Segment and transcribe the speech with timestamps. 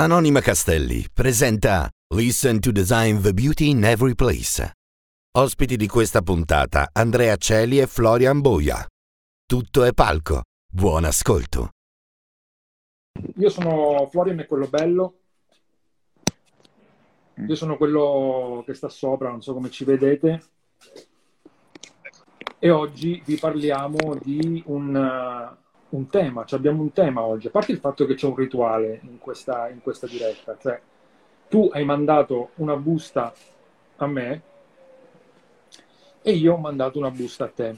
[0.00, 4.74] Anonima Castelli presenta Listen to Design the Beauty in Every Place.
[5.36, 8.86] Ospiti di questa puntata Andrea Celi e Florian Boia.
[9.44, 10.42] Tutto è palco.
[10.72, 11.70] Buon ascolto.
[13.38, 15.18] Io sono Florian e quello bello.
[17.34, 20.44] Io sono quello che sta sopra, non so come ci vedete.
[22.60, 25.56] E oggi vi parliamo di un,
[25.90, 29.00] un tema, cioè abbiamo un tema oggi, a parte il fatto che c'è un rituale
[29.02, 30.80] in questa, in questa diretta, cioè
[31.48, 33.32] tu hai mandato una busta
[33.96, 34.42] a me
[36.20, 37.76] e io ho mandato una busta a te.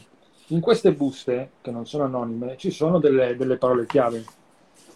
[0.49, 4.25] In queste buste, che non sono anonime, ci sono delle, delle parole chiave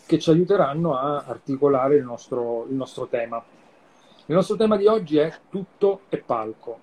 [0.07, 3.43] che ci aiuteranno a articolare il nostro, il nostro tema.
[4.27, 6.79] Il nostro tema di oggi è tutto e palco.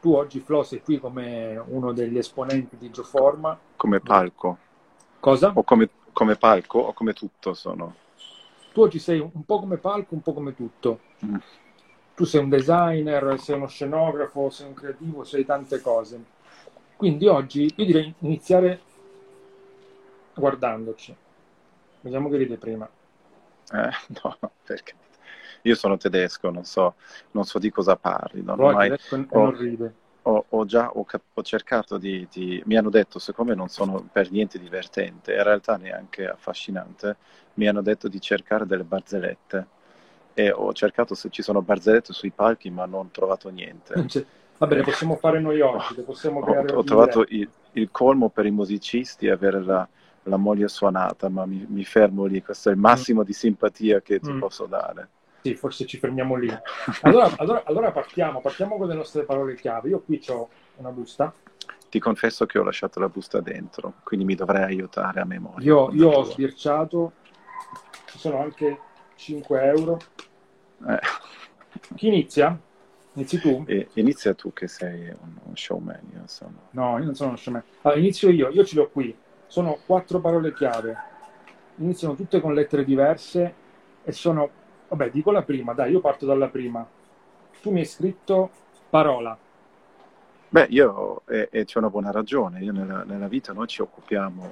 [0.00, 3.58] Tu oggi, Flo, sei qui come uno degli esponenti di Geoforma.
[3.76, 4.58] Come palco.
[5.20, 5.52] Cosa?
[5.54, 7.94] O come, come palco o come tutto sono.
[8.72, 11.00] Tu oggi sei un po' come palco, un po' come tutto.
[11.24, 11.36] Mm.
[12.14, 16.36] Tu sei un designer, sei uno scenografo, sei un creativo, sei tante cose.
[16.96, 18.80] Quindi oggi io direi iniziare
[20.34, 21.14] guardandoci.
[22.00, 22.88] Vediamo che ride prima.
[23.72, 23.90] Eh,
[24.22, 24.94] no, perché
[25.62, 26.94] io sono tedesco, non so,
[27.32, 28.42] non so di cosa parli.
[28.42, 28.98] Non Poi mai-
[29.30, 29.94] non ride.
[30.30, 34.30] Ho, ho già ho, ho cercato di, di- Mi hanno detto, siccome non sono per
[34.30, 37.16] niente divertente, in realtà neanche affascinante,
[37.54, 39.66] mi hanno detto di cercare delle barzellette.
[40.34, 44.04] E ho cercato se ci sono barzellette sui palchi, ma non ho trovato niente.
[44.06, 44.24] Cioè,
[44.58, 47.90] vabbè, le possiamo fare noi oggi, le possiamo Ho, creare ho oggi trovato il, il
[47.90, 49.86] colmo per i musicisti avere la,
[50.24, 52.42] la moglie suonata, ma mi, mi fermo lì.
[52.42, 54.38] Questo è il massimo di simpatia che ti Mm.
[54.38, 55.08] posso dare.
[55.48, 56.54] Sì, forse ci fermiamo lì.
[57.02, 59.88] Allora, allora- allora partiamo, partiamo con le nostre parole chiave.
[59.88, 61.32] Io qui ho una busta.
[61.88, 65.64] Ti confesso che ho lasciato la busta dentro, quindi mi dovrai aiutare a memoria.
[65.64, 67.12] Io, io ho sbirciato,
[68.08, 68.78] ci sono anche
[69.14, 69.98] 5 euro.
[70.86, 70.98] Eh.
[71.94, 72.58] Chi inizia?
[73.14, 73.64] Inizi tu?
[73.66, 76.68] E- inizia tu che sei un, un showman, io sono.
[76.72, 77.62] No, io non sono uno showman.
[77.82, 79.16] Allora, inizio io, io ce l'ho qui.
[79.46, 80.94] Sono quattro parole chiave.
[81.76, 83.54] Iniziano tutte con lettere diverse
[84.04, 84.57] e sono...
[84.88, 86.86] Vabbè, dico la prima, dai, io parto dalla prima.
[87.60, 88.50] Tu mi hai scritto
[88.88, 89.36] parola.
[90.50, 94.48] Beh, io, e, e c'è una buona ragione, io nella, nella vita noi ci occupiamo,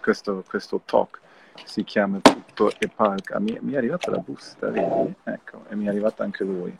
[0.00, 1.20] questo, questo talk
[1.62, 5.14] si chiama Tutto e Palca, mi, mi è arrivata la busta, vedi?
[5.22, 6.76] Ecco, e mi è arrivato anche lui.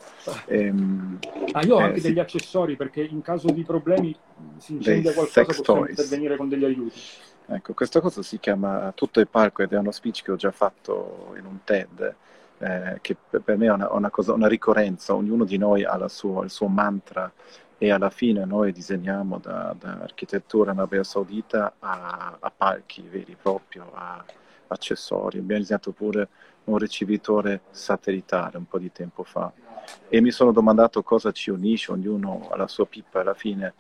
[0.46, 1.18] Ehm,
[1.52, 2.08] Ah, io ho Eh, anche sì.
[2.08, 4.12] degli accessori perché in caso di problemi
[4.56, 5.91] si incendia Dei qualcosa, possiamo toys.
[5.96, 7.00] intervenire con degli aiuti.
[7.46, 10.50] Ecco, questa cosa si chiama Tutto il palco ed è uno speech che ho già
[10.50, 12.14] fatto in un TED,
[12.64, 16.44] eh, che per me è una, una cosa, una ricorrenza, ognuno di noi ha sua-
[16.44, 17.30] il suo mantra
[17.76, 23.32] e alla fine noi disegniamo da, da architettura in Arabia Saudita a, a palchi veri
[23.32, 24.24] e propri, a
[24.69, 25.38] accessori.
[25.38, 26.28] Abbiamo disegnato pure
[26.64, 29.53] un ricevitore satellitare un po' di tempo fa.
[30.08, 33.74] E mi sono domandato cosa ci unisce, ognuno ha la sua pippa alla fine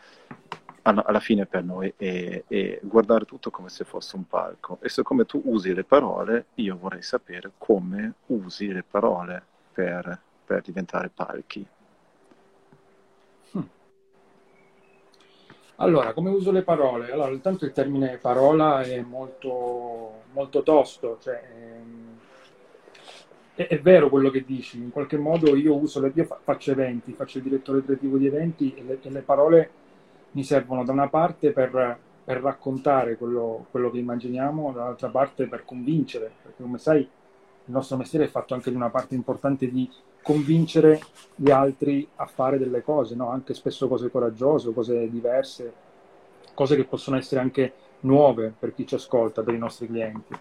[0.86, 4.78] alla, fine per noi è, è guardare tutto come se fosse un palco.
[4.80, 9.42] E siccome tu usi le parole, io vorrei sapere come usi le parole
[9.72, 11.66] per, per diventare palchi.
[15.76, 17.10] Allora, come uso le parole?
[17.10, 22.18] Allora, intanto il termine parola è molto, molto tosto, cioè, ehm,
[23.56, 26.70] è, è vero quello che dici, in qualche modo io uso, le, io fa- faccio
[26.70, 29.70] eventi, faccio il direttore creativo di eventi e le, e le parole
[30.34, 35.64] mi servono da una parte per, per raccontare quello, quello che immaginiamo, dall'altra parte per
[35.64, 39.88] convincere, perché come sai il nostro mestiere è fatto anche di una parte importante di
[40.22, 41.00] convincere
[41.34, 43.30] gli altri a fare delle cose, no?
[43.30, 45.72] anche spesso cose coraggiose, cose diverse,
[46.54, 50.34] cose che possono essere anche nuove per chi ci ascolta, per i nostri clienti.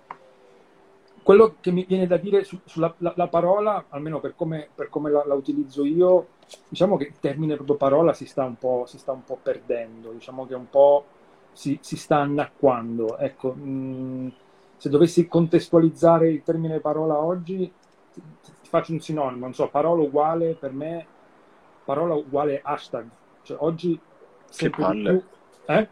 [1.24, 4.90] Quello che mi viene da dire su- sulla la, la parola, almeno per come, per
[4.90, 6.28] come la, la utilizzo io,
[6.68, 10.12] diciamo che il termine proprio parola si sta un po', si sta un po' perdendo,
[10.12, 11.06] diciamo che un po'
[11.54, 13.18] si, si sta annacquando.
[13.18, 14.32] Ecco, mh,
[14.78, 17.72] se dovessi contestualizzare il termine parola oggi,
[18.12, 21.08] ti, ti faccio un sinonimo, non so, parola uguale per me,
[21.86, 23.08] parola uguale hashtag.
[23.44, 24.00] Cioè oggi
[24.58, 25.04] di palle.
[25.04, 25.24] più...
[25.68, 25.88] Eh?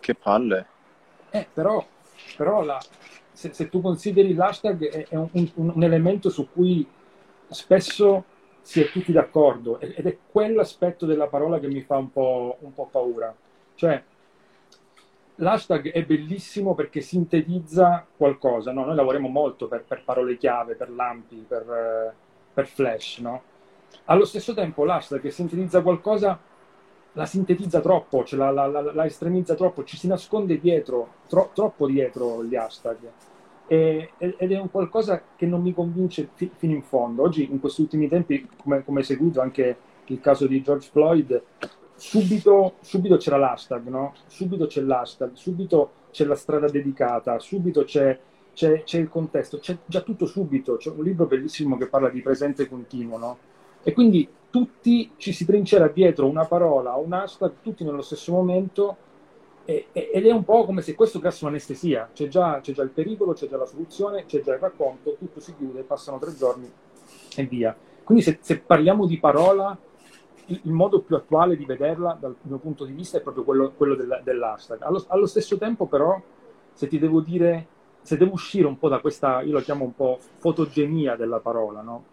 [0.00, 0.66] Che palle!
[1.30, 1.84] Eh, però,
[2.36, 2.80] però la-
[3.32, 6.86] se, se tu consideri l'hashtag è, è un, un- elemento su cui
[7.48, 8.24] spesso
[8.60, 12.56] si è tutti d'accordo ed ed è quell'aspetto della parola che mi fa un po',
[12.60, 13.34] un po' paura.
[13.74, 14.02] Cioè,
[15.36, 18.84] l'hashtag è bellissimo perché sintetizza qualcosa, no?
[18.84, 22.12] Noi lavoriamo molto per, per parole chiave, per lampi, per, eh,
[22.52, 23.42] per flash, no?
[24.04, 26.38] Allo stesso tempo l'hashtag che sintetizza qualcosa
[27.14, 31.50] la sintetizza troppo, cioè la, la- la- la estremizza troppo, ci si nasconde dietro, tro-
[31.54, 32.98] troppo dietro gli hashtag.
[33.66, 37.22] ed è un qualcosa che non mi convince fi, fino in fondo.
[37.22, 39.76] Oggi, in questi ultimi tempi, come, come seguito anche
[40.06, 41.42] il caso di George Floyd,
[41.94, 44.12] subito, subito c'era l'hashtag, no?
[44.26, 48.18] Subito c'è l'hashtag, subito c'è la strada dedicata, subito c'è,
[48.52, 50.76] c'è, c'è il contesto, c'è già tutto subito.
[50.76, 53.38] C'è un libro bellissimo che parla di presente continuo, no?
[53.82, 58.32] E quindi tutti ci si trincera dietro una parola o un hashtag, tutti nello stesso
[58.32, 58.96] momento
[59.64, 63.32] ed è un po' come se questo creasse un'anestesia, c'è già, c'è già il pericolo,
[63.32, 66.70] c'è già la soluzione, c'è già il racconto, tutto si chiude, passano tre giorni
[67.36, 67.74] e via.
[68.04, 69.76] Quindi se, se parliamo di parola,
[70.46, 73.72] il, il, modo più attuale di vederla dal mio punto di vista è proprio quello,
[73.74, 74.82] quello del, dell'hashtag.
[74.82, 76.20] Allo, allo, stesso tempo però,
[76.72, 77.66] se ti devo dire,
[78.02, 81.80] se devo uscire un po' da questa, io lo chiamo un po' fotogenia della parola,
[81.80, 82.04] no?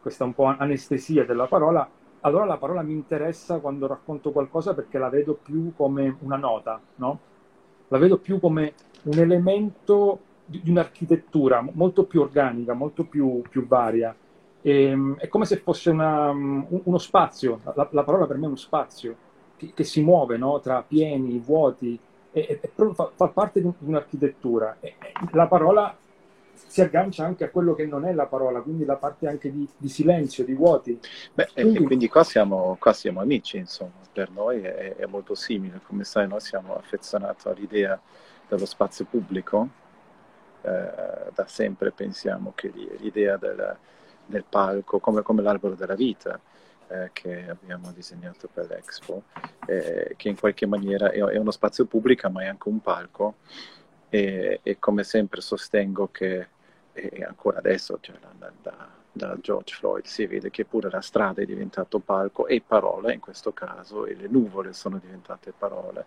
[0.00, 1.88] Questa un po' anestesia della parola,
[2.20, 6.80] allora la parola mi interessa quando racconto qualcosa perché la vedo più come una nota,
[6.96, 7.18] no?
[7.88, 8.74] La vedo più come
[9.04, 14.14] un elemento di, di un'architettura molto più organica, molto più, più varia.
[14.62, 18.48] E, ehm, è come se fosse una, uno spazio, la, la, parola per me è
[18.48, 19.16] uno spazio
[19.56, 20.60] che, che si muove no?
[20.60, 21.98] tra pieni, vuoti,
[22.32, 24.76] e, e fa, fa, parte di un'architettura.
[25.32, 25.96] La parola
[26.66, 29.68] si aggancia anche a quello che non è la parola, quindi la parte anche di,
[29.76, 30.98] di silenzio, di vuoti.
[31.34, 31.78] Beh, quindi...
[31.78, 36.04] E quindi qua siamo, qua siamo, amici, insomma, per noi è, è, molto simile, come
[36.04, 38.00] sai noi siamo affezionati all'idea
[38.48, 39.68] dello spazio pubblico,
[40.62, 43.76] eh, da sempre pensiamo che l'idea del,
[44.26, 46.38] del palco, come, come, l'albero della vita,
[46.88, 49.22] eh, che abbiamo disegnato per l'Expo,
[49.66, 53.34] eh, che in qualche maniera è, è uno spazio pubblico ma è anche un palco
[54.10, 56.48] e, e come sempre sostengo che
[56.92, 61.40] e ancora adesso cioè, da, da, da, George Floyd si vede che pure la strada
[61.40, 66.04] è diventato palco e parole in questo caso e le nuvole sono diventate parole.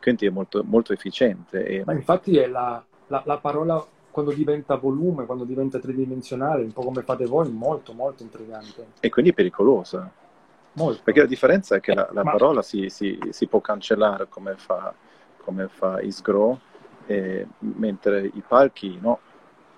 [0.00, 1.82] Quindi è molto, molto efficiente e...
[1.84, 6.82] ma infatti è la, la, la, parola quando diventa volume quando diventa tridimensionale un po'
[6.82, 8.86] come fate voi molto molto intrigante.
[9.00, 10.10] E quindi pericolosa.
[10.72, 11.00] Molto.
[11.02, 12.30] perché la differenza è che la, la ma...
[12.30, 14.94] parola si, si, si, può cancellare come fa,
[15.38, 16.60] come fa Isgro
[17.08, 19.18] eh, mentre i palchi no,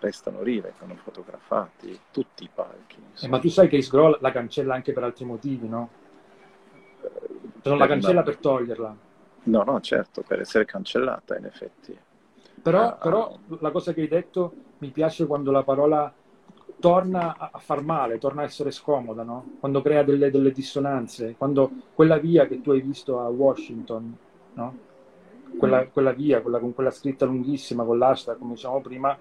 [0.01, 2.97] restano lì, vengono fotografati, tutti i palchi.
[3.21, 5.91] Eh, ma tu sai che Scroll la cancella anche per altri motivi, no?
[7.01, 8.97] Cioè non la cancella per toglierla.
[9.43, 11.97] No, no, certo, per essere cancellata in effetti.
[12.63, 16.13] Però, ah, però la cosa che hai detto mi piace quando la parola
[16.81, 19.53] torna a, far male, torna a essere scomoda, no?
[19.61, 24.17] Quando crea delle, delle dissonanze, quando quella via che tu hai visto a Washington,
[24.55, 24.89] no?
[25.59, 29.19] Quella, quella via, quella, con quella scritta lunghissima, con l'hashtag, come dicevamo prima,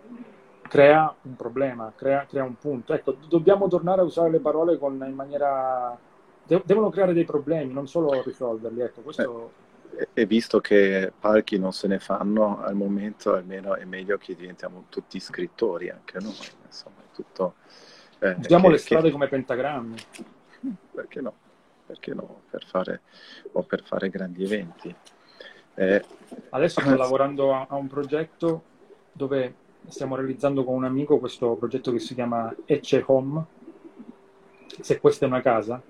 [0.61, 2.93] crea un problema, crea, crea, un punto.
[2.93, 5.97] Ecco, dobbiamo tornare a usare le parole con, in maniera...
[6.43, 8.81] De- devono creare dei problemi, non solo risolverli.
[8.81, 9.51] Ecco, questo...
[9.97, 14.35] eh, e visto che palchi non se ne fanno al momento, almeno è meglio che
[14.35, 16.47] diventiamo tutti scrittori anche noi.
[16.65, 17.55] Insomma, è tutto...
[18.19, 19.11] Eh, Usiamo che, le strade che...
[19.11, 19.95] come pentagrammi.
[20.91, 21.33] Perché no?
[21.85, 22.41] Perché no?
[22.49, 23.01] Per fare,
[23.53, 24.95] o per fare grandi eventi.
[25.79, 26.03] Eh,
[26.49, 28.63] Adesso sto lavorando a, a, un progetto
[29.13, 29.53] dove
[29.87, 33.45] stiamo realizzando con un amico questo progetto che si chiama Ecce Home,
[34.81, 35.81] se questa è una casa,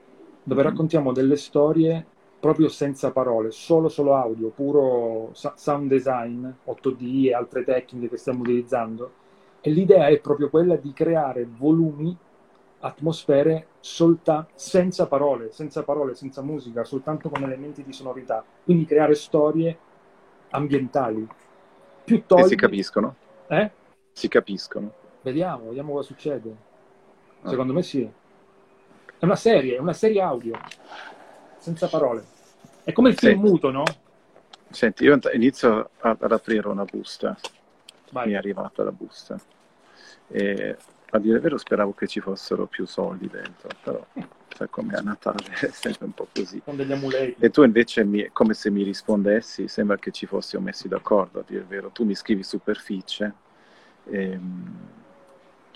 [0.43, 0.69] dove mm-hmm.
[0.69, 2.05] raccontiamo delle storie
[2.39, 8.41] proprio senza parole, solo solo audio, puro sound design, 8D e altre tecniche che stiamo
[8.41, 9.11] utilizzando.
[9.59, 12.15] E l'idea è proprio quella di creare volumi,
[12.79, 18.43] atmosfere solta- senza parole, senza parole, senza musica, soltanto con elementi di sonorità.
[18.63, 19.77] Quindi creare storie
[20.51, 21.27] ambientali.
[22.03, 22.43] Più togli...
[22.43, 23.15] E si capiscono?
[23.47, 23.71] Eh?
[24.11, 24.93] Si capiscono.
[25.21, 26.55] Vediamo, vediamo cosa succede.
[27.41, 27.49] Ah.
[27.49, 28.09] Secondo me sì.
[29.19, 30.57] È una serie, è una serie audio,
[31.57, 32.23] senza parole.
[32.83, 33.49] È come il film Senti.
[33.49, 33.83] muto, no?
[34.69, 37.35] Senti, io inizio ad aprire una busta.
[38.11, 38.27] Vai.
[38.27, 39.37] Mi è arrivata la busta.
[40.27, 40.77] E
[41.11, 44.05] a dire il vero speravo che ci fossero più soldi dentro, però
[44.55, 46.61] sai come a Natale è sempre un po' così.
[46.63, 47.43] Con degli amuleti.
[47.43, 51.43] E tu invece, mi, come se mi rispondessi, sembra che ci fossimo messi d'accordo, a
[51.45, 51.89] dire il vero.
[51.89, 53.33] Tu mi scrivi superficie.
[54.05, 54.77] E, ehm,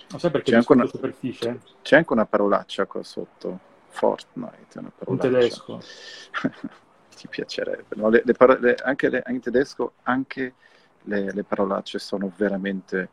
[0.09, 1.59] non sai perché c'è anche, una, superficie?
[1.81, 3.59] c'è anche una parolaccia qua sotto,
[3.89, 5.27] Fortnite, una parolaccia.
[5.27, 5.81] Un tedesco.
[7.15, 7.95] Ti piacerebbe.
[7.95, 8.09] No?
[8.09, 10.53] Le, le paro- le, anche in tedesco anche
[11.05, 13.09] le parolacce sono veramente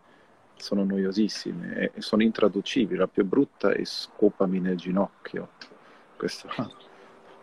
[0.61, 2.99] sono noiosissime e sono intraducibili.
[2.99, 5.51] La più brutta è scopami nel ginocchio.
[6.17, 6.49] Questo.
[6.57, 6.71] Ah,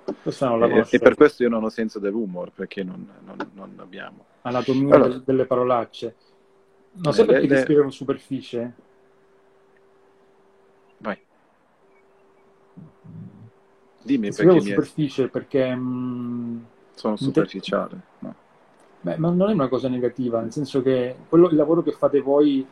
[0.06, 4.26] e, e, per questo io non ho senso dell'umor, perché non, non, non abbiamo.
[4.42, 6.16] Anatomia allora, delle parolacce.
[6.94, 8.74] Non so eh, perché le, descrivere superficie.
[11.00, 11.18] Vai.
[14.02, 14.62] Dimmi perché.
[14.62, 15.28] superficie è...
[15.28, 15.76] perché...
[15.76, 16.60] Mh, mm,
[16.94, 18.02] sono superficiale.
[18.20, 18.36] No.
[19.02, 22.20] Beh, ma non è una cosa negativa, nel senso che quello, il lavoro che fate
[22.20, 22.66] voi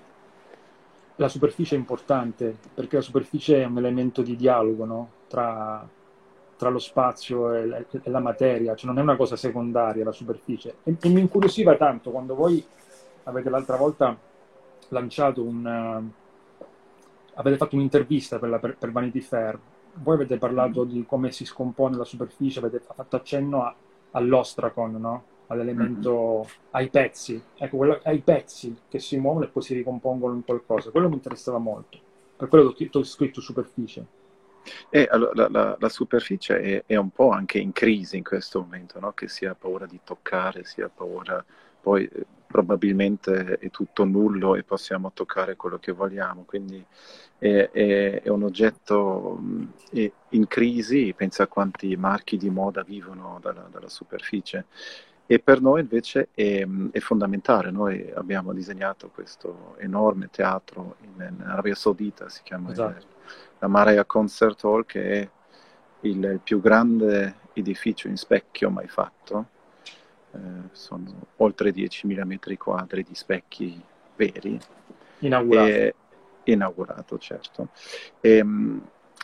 [1.18, 5.10] la superficie è importante perché la superficie è un elemento di dialogo no?
[5.28, 5.88] tra,
[6.58, 10.12] tra, lo spazio e la, e la, materia, cioè non è una cosa secondaria la
[10.12, 10.78] superficie.
[10.84, 12.64] E, e mi incuriosiva tanto quando voi
[13.24, 14.18] avete l'altra volta
[14.90, 16.10] lanciato un...
[17.34, 19.58] avete fatto un'intervista per, la, per, per Vanity Fair,
[19.96, 20.90] voi avete parlato mm.
[20.90, 23.74] di come si scompone la superficie, avete fatto accenno a,
[24.12, 25.24] all'ostracon, no?
[25.48, 30.44] All'elemento, ai pezzi, ecco, quello, ai pezzi che si muovono e poi si ricompongono in
[30.44, 30.92] qualcosa.
[30.92, 31.98] Quello mi interessava molto,
[32.36, 34.24] per quello che ho scritto superficie.
[34.90, 38.62] E allora, la, la, la, superficie è, è, un po' anche in crisi in questo
[38.62, 39.12] momento, no?
[39.14, 41.44] che si ha paura di toccare, si ha paura,
[41.82, 46.84] poi eh, probabilmente è tutto nullo e possiamo toccare quello che vogliamo, quindi
[47.38, 49.40] è, è, è un oggetto
[49.92, 54.66] in crisi, pensa a quanti marchi di moda vivono dalla, dalla superficie
[55.28, 57.72] e per noi invece è, è, fondamentale.
[57.72, 62.98] Noi abbiamo disegnato questo enorme teatro in, in Arabia Saudita, si chiama esatto.
[62.98, 63.06] il,
[63.60, 65.30] la Maraya Concert Hall, che è
[66.02, 69.48] il, il, più grande edificio in specchio mai fatto.
[70.32, 70.38] Eh,
[70.72, 73.82] sono oltre 10.000 metri quadri di specchi
[74.16, 74.60] veri.
[75.20, 75.68] Inaugurato.
[75.68, 75.96] E,
[76.44, 77.70] inaugurato, certo.
[78.22, 78.46] E,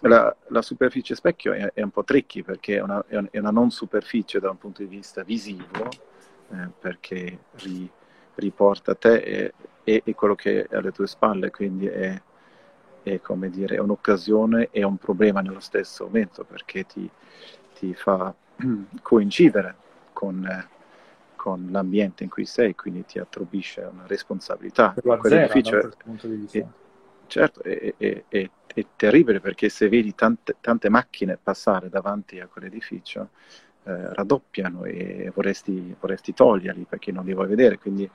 [0.01, 3.72] la, la, superficie specchio è, è, un po' tricky perché è una, è una, non
[3.72, 5.89] superficie da un punto di vista visivo,
[6.50, 7.89] eh, perché ri,
[8.36, 9.53] riporta te e,
[9.84, 12.20] e, e, quello che è alle tue spalle, quindi è,
[13.03, 17.10] è come dire, un'occasione e un problema nello stesso momento perché ti,
[17.77, 18.34] ti fa
[19.01, 19.75] coincidere
[20.13, 20.67] con, eh,
[21.36, 24.96] con, l'ambiente in cui sei, quindi ti attribuisce una responsabilità.
[25.03, 26.79] La zera, no, da punto di vista
[27.31, 32.47] certo, è, è, è, è, terribile perché se vedi tante, tante, macchine passare davanti a
[32.47, 33.29] quell'edificio,
[33.83, 37.77] eh, raddoppiano e vorresti, vorresti, toglierli perché non li vuoi vedere.
[37.77, 38.09] Quindi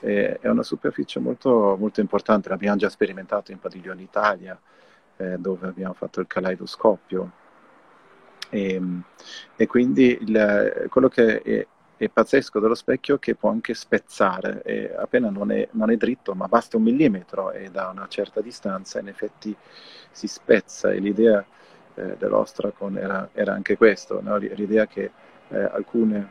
[0.00, 2.48] eh, è una superficie molto, molto importante.
[2.48, 4.60] L'abbiamo già sperimentato in Padiglione Italia,
[5.16, 7.30] eh, dove abbiamo fatto il caleidoscopio.
[8.50, 8.82] E,
[9.54, 15.28] e quindi il, quello che è, pazzesco dello specchio che può anche spezzare, e appena
[15.28, 19.08] non è, non è, dritto, ma basta un millimetro e da una certa distanza in
[19.08, 19.54] effetti
[20.10, 21.44] si spezza e l'idea
[21.94, 24.36] eh, dell'Ostracon era, era anche questo, no?
[24.36, 25.10] l'idea che
[25.48, 26.24] eh, alcuni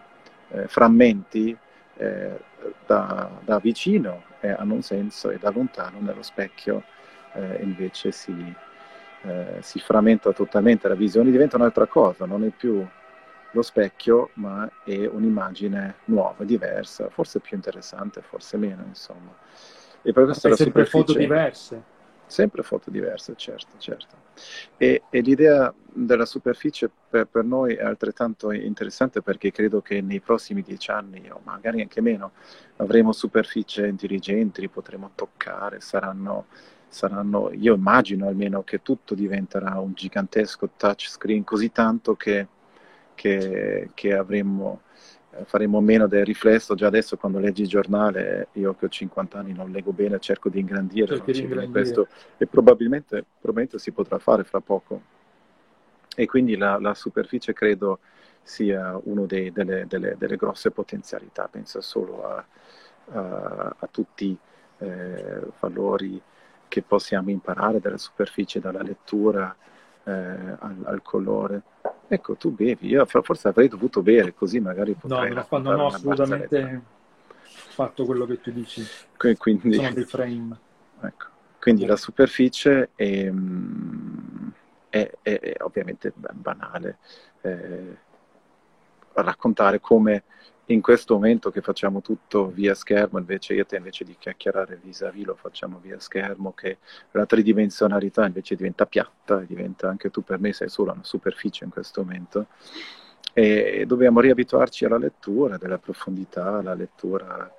[0.49, 1.55] eh, frammenti
[1.97, 2.39] eh,
[2.85, 6.83] da, da, vicino eh, hanno un senso e da lontano nello specchio
[7.33, 8.53] eh, invece si,
[9.59, 12.85] si frammenta totalmente, la visione diventa un'altra cosa, non è più
[13.51, 19.35] lo specchio, ma è un'immagine nuova, diversa, forse più interessante, forse meno, insomma.
[20.01, 21.95] E per questo la sempre foto diverse.
[22.27, 24.15] Sempre foto diverse, certo, certo.
[24.75, 30.19] E, e l'idea della superficie per, per, noi è altrettanto interessante perché credo che nei
[30.19, 32.31] prossimi dieci anni, o magari anche meno,
[32.77, 36.47] avremo superfici intelligenti, li potremo toccare, saranno,
[36.89, 42.47] saranno, io immagino almeno che tutto diventerà un gigantesco touchscreen così tanto che
[43.17, 44.81] che, che avremmo,
[45.31, 46.75] eh, faremo meno del riflesso.
[46.75, 50.49] Già adesso quando leggi il giornale, io che ho 50 anni non leggo bene, cerco
[50.49, 51.71] di ingrandire, di ingrandire.
[51.71, 52.07] Questo,
[52.37, 55.01] e probabilmente, probabilmente, si potrà fare fra poco.
[56.15, 57.99] E quindi la, la superficie credo
[58.43, 59.51] sia una delle,
[59.87, 62.45] delle, delle, grosse potenzialità, penso solo a,
[63.11, 64.37] a, a tutti i
[64.77, 66.21] eh, valori
[66.67, 69.55] che possiamo imparare dalla superficie, dalla lettura,
[70.07, 71.61] eh, al, al, colore.
[72.09, 75.33] Ecco, tu bevi, io forse avrei dovuto bere, così magari potrei...
[75.33, 76.81] No, non ho assolutamente
[77.49, 78.81] fatto quello che tu dici.
[79.37, 80.57] Quindi, Sono dei frame.
[81.01, 81.25] Ecco.
[81.59, 84.49] Quindi la superficie è, mm,
[84.89, 86.97] è, è, è ovviamente banale.
[87.41, 87.97] Eh,
[89.13, 90.23] raccontare come
[90.67, 95.25] in questo momento che facciamo tutto via schermo, invece io te invece di chiacchierare vis-à-vis
[95.25, 96.79] lo facciamo via schermo, che
[97.11, 101.69] la tridimensionalità invece diventa piatta, diventa anche tu per me sei solo una superficie in
[101.69, 102.47] questo momento.
[103.33, 107.49] E dobbiamo riabituarci alla lettura della profondità, alla lettura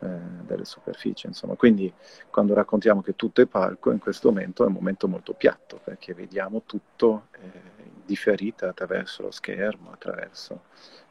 [0.00, 0.06] eh,
[0.46, 1.54] delle superfici, insomma.
[1.54, 1.92] Quindi
[2.30, 6.14] quando raccontiamo che tutto è palco, in questo momento è un momento molto piatto, perché
[6.14, 10.62] vediamo tutto eh, differita attraverso lo schermo, attraverso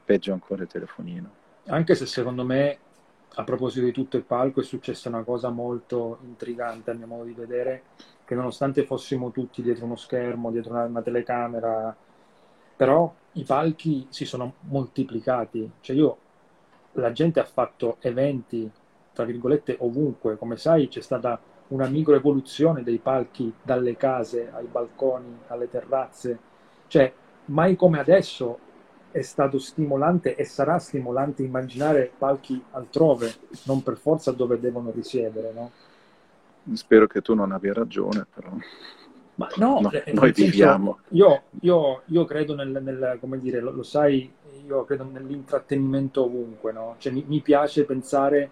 [0.07, 1.29] peggio ancora il telefonino.
[1.65, 2.77] Anche se secondo me,
[3.35, 7.25] a proposito di tutto il palco, è successa una cosa molto intrigante a mio modo
[7.25, 7.83] di vedere,
[8.23, 11.93] che nonostante fossimo tutti dietro uno schermo, dietro una, una telecamera,
[12.77, 15.69] però i palchi si sono moltiplicati.
[15.81, 16.17] Cioè io,
[16.93, 18.71] la gente ha fatto eventi,
[19.11, 20.37] tra virgolette, ovunque.
[20.37, 21.37] Come sai c'è stata
[21.69, 26.39] una microevoluzione dei palchi dalle case ai balconi, alle terrazze.
[26.87, 27.11] Cioè,
[27.45, 28.59] mai come adesso
[29.17, 33.33] è stato stimolante e sarà stimolante immaginare palchi altrove,
[33.63, 35.71] non per forza dove devono risiedere, no?
[36.73, 38.51] Spero che tu non abbia ragione, però.
[39.35, 40.99] Ma no, no eh, noi viviamo.
[41.09, 44.31] Io, io, io, credo nel, nel come dire, lo, lo, sai,
[44.65, 46.95] io credo nell'intrattenimento ovunque, no?
[46.97, 48.49] Cioè, mi, mi, piace pensare,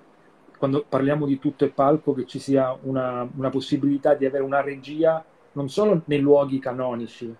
[0.57, 4.61] quando parliamo di tutto e palco, che ci sia una, una possibilità di avere una
[4.61, 7.33] regia non solo nei luoghi canonici,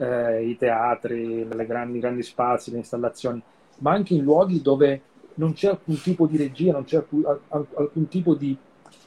[0.00, 3.40] eh, i teatri, le grandi, grandi spazi, le installazioni,
[3.78, 5.02] ma anche in luoghi dove
[5.34, 8.56] non c'è alcun tipo di regia, non c'è alcun, alcun tipo di,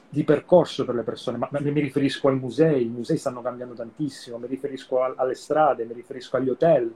[0.08, 4.38] di, percorso per le persone, ma, mi riferisco ai musei, i musei stanno cambiando tantissimo,
[4.38, 6.94] mi riferisco a, alle strade, mi riferisco agli hotel.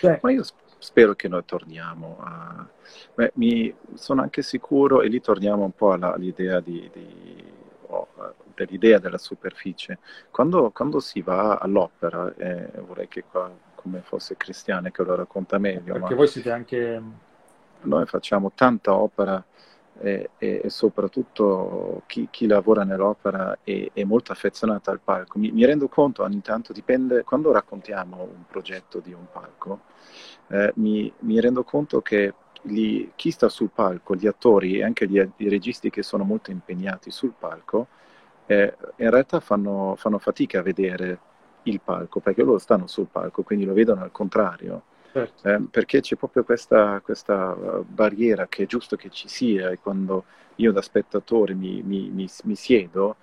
[0.00, 0.44] Cioè, ma io
[0.78, 2.66] spero che noi torniamo a...
[3.14, 7.44] Beh, mi sono anche sicuro, e lì torniamo un po' alla, all'idea di, di
[7.86, 8.06] oh,
[8.54, 9.98] dell'idea della superficie.
[10.30, 15.58] Quando, quando si va all'opera, eh, vorrei che qua, come fosse Cristiane che lo racconta
[15.58, 15.92] meglio.
[15.92, 16.16] Perché ma...
[16.16, 17.02] voi siete anche
[17.84, 19.44] noi facciamo tanta opera
[20.00, 25.38] e, e, e soprattutto chi, chi, lavora nell'opera è, è, molto affezionato al palco.
[25.38, 29.80] Mi, mi, rendo conto ogni tanto, dipende, quando raccontiamo un progetto di un palco,
[30.48, 35.06] eh, mi, mi, rendo conto che gli, chi sta sul palco, gli attori e anche
[35.06, 37.86] gli, i registi che sono molto impegnati sul palco,
[38.46, 41.18] eh, in realtà fanno, fanno fatica a vedere
[41.64, 44.82] il palco, perché loro stanno sul palco, quindi lo vedono al contrario
[45.14, 45.48] certo.
[45.48, 49.78] eh, perché c'è proprio questa, questa, uh, barriera che è giusto che ci sia e
[49.78, 50.24] quando
[50.56, 53.16] io da spettatore mi, mi, mi, mi siedo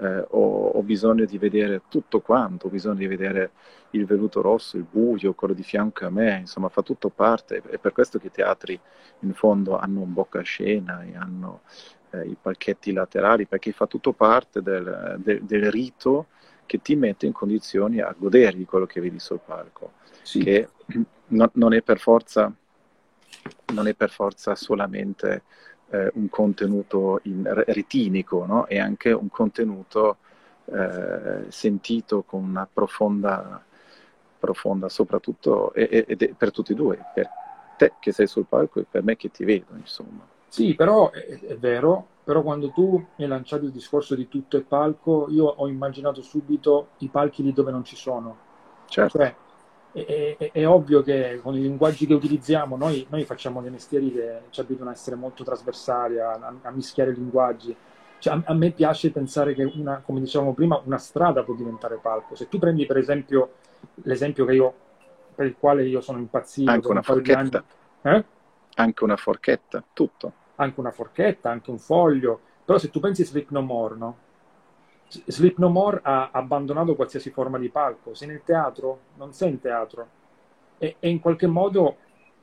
[0.00, 3.50] eh, ho, ho, bisogno di vedere tutto quanto, ho bisogno di vedere
[3.90, 7.78] il veluto rosso, il buio, quello di fianco a me, insomma fa tutto parte, è
[7.78, 8.78] per questo che i teatri
[9.20, 11.62] in fondo hanno un boccascena e hanno
[12.10, 16.26] eh, i palchetti laterali, perché fa tutto parte del, del, del rito
[16.66, 19.92] che ti mette in condizioni a godere di quello che vedi sul palco.
[20.22, 20.40] Sì.
[20.40, 20.68] Che
[21.28, 22.52] no, non, è per forza,
[23.72, 25.42] non è per forza solamente
[25.90, 28.66] eh, un contenuto in, retinico, no?
[28.66, 30.18] è anche un contenuto
[30.66, 33.64] eh, sentito con una profonda,
[34.38, 37.28] profonda soprattutto, ed è per tutti e due, per
[37.78, 40.36] te che sei sul palco e per me che ti vedo, insomma.
[40.48, 44.56] Sì, però è, è vero, però quando tu mi hai lanciato il discorso di tutto
[44.56, 48.36] è palco, io ho immaginato subito i palchi lì dove non ci sono.
[48.86, 49.18] Certo.
[49.18, 49.34] Cioè,
[49.92, 54.12] è, è, è, ovvio che con i linguaggi che utilizziamo noi, noi, facciamo dei mestieri
[54.12, 57.74] che ci abituano a essere molto trasversali, a, a mischiare i linguaggi.
[58.18, 61.98] Cioè, a, a, me piace pensare che, una, come dicevamo prima, una strada può diventare
[62.00, 62.34] palco.
[62.34, 63.52] Se tu prendi per esempio
[64.02, 64.74] l'esempio io,
[65.34, 66.70] per il quale io sono impazzito...
[66.70, 67.64] Anche una forchetta.
[68.02, 68.24] Eh?
[68.80, 70.32] Anche una forchetta, tutto.
[70.56, 72.40] Anche una forchetta, anche un foglio.
[72.64, 74.16] Però se tu pensi a Sleep No More, no?
[75.08, 79.60] Sleep No More ha abbandonato qualsiasi forma di palco, sei nel teatro, non sei in
[79.60, 80.06] teatro.
[80.78, 81.96] E, e, in qualche modo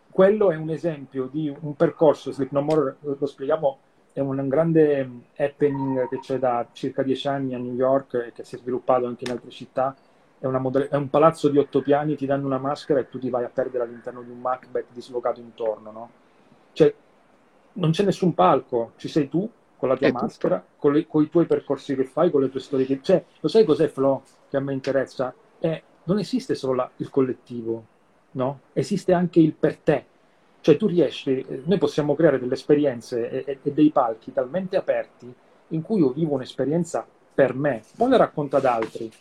[0.09, 3.79] quello è un esempio di un percorso, Sleep No More, lo spieghiamo,
[4.13, 8.43] è un grande happening che c'è da circa dieci anni a New York e che
[8.43, 9.95] si è sviluppato anche in altre città.
[10.39, 13.29] È, modell- è, un palazzo di otto piani, ti danno una maschera e tu ti
[13.29, 16.09] vai a perdere all'interno di un Macbeth dislocato intorno, no?
[16.75, 16.93] Cioè,
[17.73, 21.23] non c'è nessun palco, ci sei tu con la tua è maschera, con, le, con,
[21.23, 22.99] i tuoi percorsi che fai, con le tue storie che...
[23.01, 25.33] Cioè, lo sai cos'è Flo che a me interessa?
[25.57, 27.85] È, non esiste solo la, il collettivo,
[28.31, 28.59] no?
[28.73, 30.05] Esiste anche il per te.
[30.59, 35.31] Cioè tu riesci, noi possiamo creare delle esperienze e, e, e dei palchi talmente aperti
[35.69, 39.11] in cui io vivo un'esperienza per me, poi la racconto ad altri.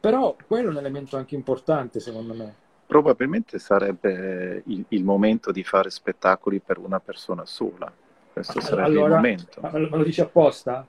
[0.00, 2.54] Però quello è un elemento anche importante secondo me.
[2.86, 7.92] Probabilmente sarebbe il, il momento di fare spettacoli per una persona sola
[8.34, 9.60] questo sarebbe allora, il momento.
[9.60, 10.84] Ma lo dici apposta?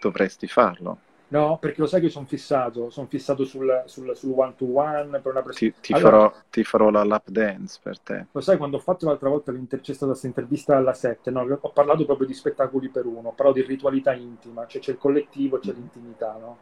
[0.00, 0.98] Dovresti farlo.
[1.28, 5.18] No, perché lo sai che sono fissato, sono fissato sul, sul, sul one to one
[5.20, 8.26] per una pres- ti, ti, allora, farò, ti, farò, la lap dance per te.
[8.30, 11.58] Lo sai, quando ho fatto l'altra volta c'è stata questa intervista alla 7, no?
[11.60, 15.58] ho parlato proprio di spettacoli per uno, parlato di ritualità intima, cioè c'è il collettivo,
[15.58, 16.58] c'è l'intimità, no?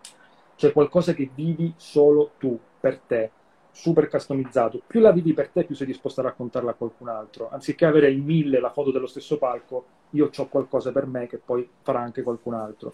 [0.57, 3.31] C'è qualcosa che vivi solo tu, per te
[3.79, 7.49] super customizzato, più la vivi per te, più sei disposto a raccontarla a qualcun altro.
[7.49, 11.39] Anziché avere in mille la foto dello stesso palco, io ho qualcosa per me che
[11.39, 12.93] poi farà anche qualcun altro.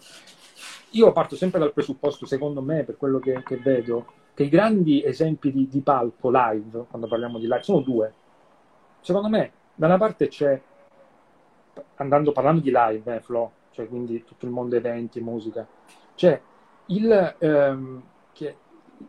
[0.91, 5.03] Io parto sempre dal presupposto, secondo me, per quello che, che vedo, che i grandi
[5.03, 8.13] esempi di, di, palco live, quando parliamo di live, sono due.
[8.99, 10.61] Secondo me, da una parte c'è,
[11.95, 15.65] andando parlando di live, eh, Flo, cioè quindi tutto il mondo eventi, musica,
[16.13, 16.39] c'è
[16.85, 17.35] il...
[17.39, 18.03] Ehm,
[18.35, 18.57] che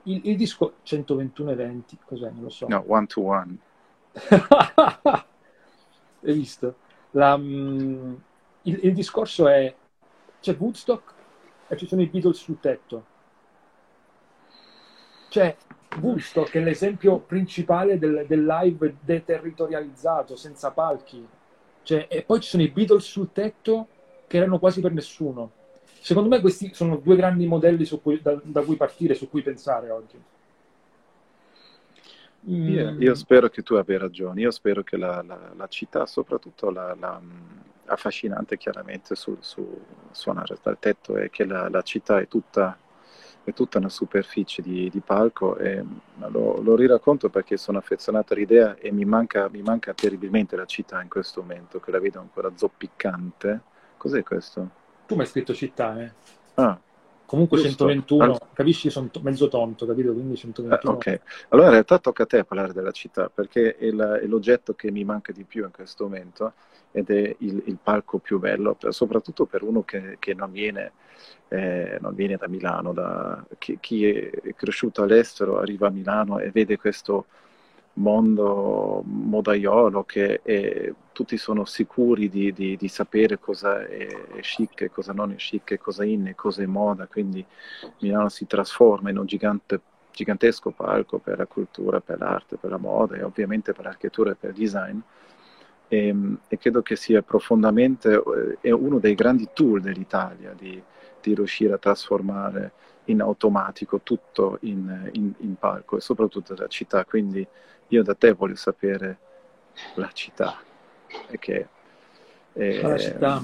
[0.04, 2.30] il, il, disco 121 eventi, cos'è?
[2.30, 2.66] Non lo so.
[2.68, 3.58] No, one to one.
[6.22, 6.76] Hai visto?
[7.12, 8.20] La, um,
[8.62, 9.74] il, il, discorso è
[10.40, 11.14] c'è Woodstock
[11.68, 13.04] e ci sono i Beatles sul tetto.
[15.28, 15.56] Cioè,
[16.00, 21.26] Woodstock è l'esempio principale del, del live deterritorializzato, senza palchi.
[21.82, 23.88] Cioè, e poi ci sono i Beatles sul tetto
[24.26, 25.55] che erano quasi per nessuno
[26.06, 29.90] Secondo me questi sono due grandi modelli cui, da, da, cui partire, su cui pensare
[29.90, 30.16] oggi.
[32.48, 32.68] Mm.
[32.68, 36.70] Io, io, spero che tu abbia ragione, io spero che la, la, la città, soprattutto
[36.70, 39.66] la, la mm, affascinante chiaramente sul, su
[40.12, 42.78] suonare dal tetto, è che la, città è tutta,
[43.42, 45.84] è tutta, una superficie di, di palco e
[46.28, 51.02] lo, lo, riracconto perché sono affezionato all'idea e mi manca, mi manca terribilmente la città
[51.02, 53.60] in questo momento, che la vedo ancora zoppicante.
[53.96, 54.84] Cos'è questo?
[55.06, 56.12] Tu mi hai scritto città, eh?
[56.54, 56.78] Ah,
[57.26, 57.88] Comunque Giusto.
[57.88, 58.38] 121, allora...
[58.52, 58.88] capisci?
[58.88, 60.12] Sono mezzo tonto, capito?
[60.12, 60.92] Quindi 121.
[60.92, 64.26] Eh, ok, allora in realtà tocca a te parlare della città, perché è, la, è,
[64.26, 66.52] l'oggetto che mi manca di più in questo momento
[66.92, 70.92] ed è il, il palco più bello, soprattutto per uno che, che non, viene,
[71.48, 76.52] eh, non, viene, da Milano, da, chi, chi è cresciuto all'estero arriva a Milano e
[76.52, 77.26] vede questo
[77.96, 84.82] mondo modaiolo che è, tutti sono sicuri di, di, di, sapere cosa è, è chic
[84.82, 87.44] e cosa non è chic, cosa è in e cosa è moda, quindi
[88.00, 89.80] Milano si trasforma in un gigante,
[90.12, 94.34] gigantesco palco per la cultura, per l'arte, per la moda e ovviamente per l'architettura e
[94.34, 94.98] per il design.
[95.88, 96.14] E,
[96.48, 98.20] e, credo che sia profondamente
[98.60, 100.82] è uno dei grandi tool dell'Italia di,
[101.22, 102.72] di riuscire a trasformare
[103.06, 107.04] in automatico tutto in, in, in palco e soprattutto la città.
[107.04, 107.46] Quindi
[107.88, 109.18] io da te voglio sapere
[109.94, 110.58] la città.
[111.28, 111.68] Perché,
[112.52, 113.42] eh, la città.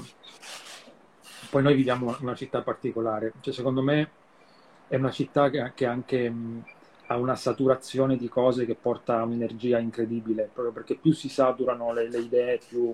[1.49, 4.09] Poi noi viviamo una città particolare, cioè, secondo me
[4.87, 6.65] è una città che, che anche mh,
[7.07, 11.93] ha una saturazione di cose che porta a un'energia incredibile, proprio perché più si saturano
[11.93, 12.93] le, le idee, più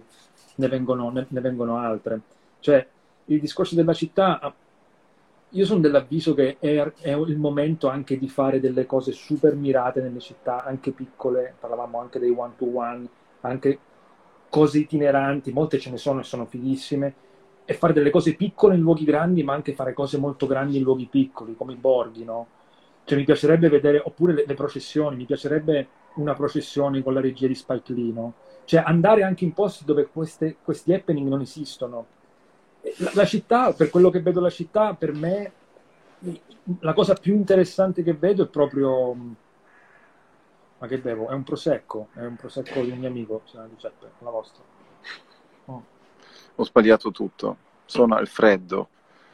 [0.55, 2.19] ne vengono, ne, ne vengono altre.
[2.60, 2.86] Cioè,
[3.25, 4.53] i discorsi della città
[5.52, 10.02] io sono dell'avviso che è, è, il momento anche di fare delle cose super mirate
[10.02, 13.08] nelle città, anche piccole, parlavamo anche dei one to one,
[13.42, 13.80] anche
[14.50, 17.14] cose itineranti, molte ce ne sono e sono fighissime,
[17.66, 20.84] e fare delle cose piccole in luoghi grandi, ma anche fare cose molto grandi in
[20.84, 22.48] luoghi piccoli, come i borghi, no?
[23.04, 27.48] Cioè mi piacerebbe vedere, oppure le, le processioni, mi piacerebbe una processione con la regia
[27.48, 28.34] di Spike Lee, no?
[28.66, 32.06] Cioè andare anche in posti dove queste, questi happening non esistono
[32.98, 35.52] la, la, città, per quello che vedo la città, per me
[36.80, 39.15] la cosa più interessante che vedo è proprio
[40.80, 41.28] ma che bevo?
[41.28, 44.63] È un prosecco, è un prosecco di un mio amico, Giuseppe, la vostra.
[45.65, 45.84] Oh.
[46.56, 47.58] Ho sbagliato tutto.
[47.84, 48.88] Sono al freddo,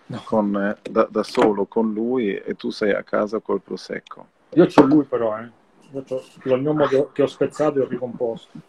[0.07, 0.23] no.
[0.25, 4.27] con, eh, da, da, solo con lui e tu sei a casa col prosecco.
[4.53, 5.51] Io c'ho lui però, eh.
[5.91, 8.59] Io ho il mio modo che ho spezzato e ho ricomposto.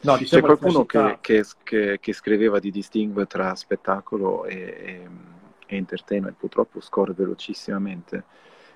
[0.00, 5.08] No, C'è qualcuno che, che, che, che, scriveva di distinguere tra spettacolo e, e,
[5.66, 8.24] e, entertainment, purtroppo scorre velocissimamente.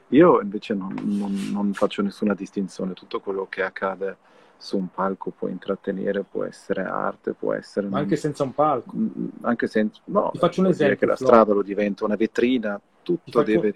[0.09, 4.17] Io invece non, non, non, faccio nessuna distinzione, tutto quello che accade
[4.59, 7.87] su un palco può intrattenere, può essere arte, può essere...
[7.87, 8.93] Ma anche senza un palco?
[8.95, 10.01] Mm, mm, anche senza...
[10.07, 10.97] No, ti faccio un esempio.
[10.97, 13.75] che la strada lo diventa una vetrina, tutto ti faccio, deve...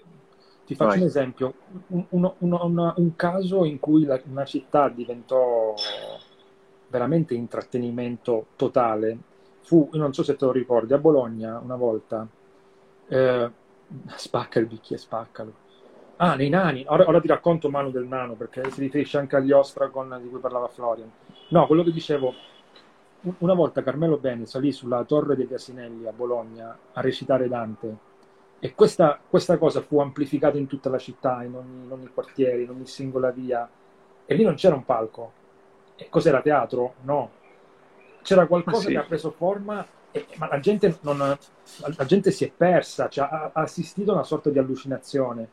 [0.65, 0.99] Ti faccio Vai.
[0.99, 1.53] un esempio,
[1.87, 5.73] un, un, un, un caso in cui la, una città diventò
[6.89, 9.17] veramente intrattenimento totale.
[9.61, 12.25] Fu, non so se te lo ricordi, a Bologna una volta,
[13.07, 13.51] eh,
[14.15, 15.65] spacca il bicchiere, spaccalo.
[16.17, 19.51] Ah, nei nani, ora, ora, ti racconto Manu del nano perché si riferisce anche agli
[19.51, 21.11] Ostragon di cui parlava Florian.
[21.49, 22.33] No, quello che dicevo,
[23.39, 28.05] una volta Carmelo Bene salì sulla torre degli Asinelli a Bologna a recitare Dante.
[28.59, 32.63] E questa, questa cosa fu amplificata in tutta la città, in ogni, in ogni quartiere,
[32.63, 33.69] in ogni singola via.
[34.25, 35.31] E lì non c'era un palco,
[36.09, 36.95] cos'era teatro?
[37.01, 37.31] No.
[38.21, 38.87] C'era qualcosa sì.
[38.87, 41.37] che ha preso forma, e, ma la gente, non, la,
[41.95, 45.47] la gente, si è persa, cioè, ha, ha, assistito a una sorta di allucinazione.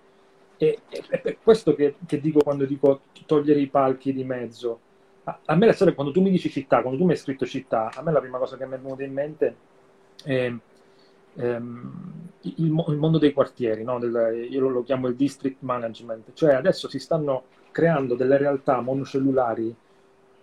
[0.57, 4.81] E, è per questo che, che, dico quando dico togliere i palchi di mezzo.
[5.25, 7.47] A, a me la storia, quando tu mi dici città, quando tu mi hai scritto
[7.47, 9.57] città, a me la prima cosa che mi è venuta in mente
[10.23, 10.53] è
[11.37, 13.99] ehm, il, il, mondo dei quartieri, no?
[13.99, 19.75] Del, io lo chiamo il district management, cioè adesso si stanno creando delle realtà monocellulari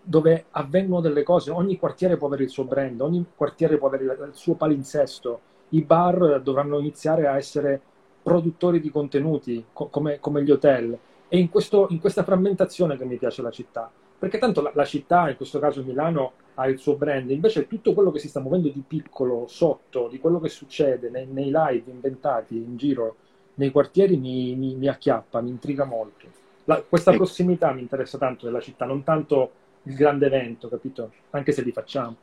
[0.01, 4.03] dove avvengono delle cose, ogni quartiere può avere il suo brand, ogni quartiere può avere
[4.03, 7.79] il suo palinsesto, i bar dovranno iniziare a essere
[8.21, 10.97] produttori di contenuti co- come, come, gli hotel.
[11.27, 14.85] E in, questo, in, questa frammentazione che mi piace la città, perché tanto la, la,
[14.85, 18.41] città, in questo caso Milano, ha il suo brand, invece tutto quello che si sta
[18.41, 23.15] muovendo di piccolo sotto, di quello che succede nei, nei live inventati in giro
[23.55, 26.25] nei quartieri mi, mi, mi acchiappa, mi intriga molto.
[26.65, 29.51] La, questa prossimità mi interessa tanto della città, non tanto
[29.83, 31.11] il grande evento, capito?
[31.31, 32.15] Anche se li facciamo.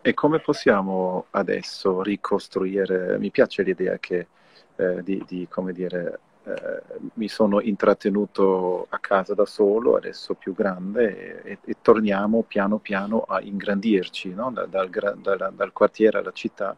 [0.00, 3.18] E come possiamo adesso ricostruire?
[3.18, 4.26] Mi piace l'idea che
[4.76, 6.82] eh, di, di, come dire, eh,
[7.14, 13.22] mi sono intrattenuto a casa da solo, adesso più grande, e, e torniamo piano piano
[13.22, 14.50] a ingrandirci no?
[14.50, 16.76] da, dal, dal, dal, quartiere alla città.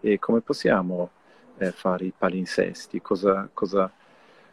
[0.00, 1.10] E come possiamo
[1.58, 3.02] eh, fare i palinsesti?
[3.02, 3.90] Cosa, cosa,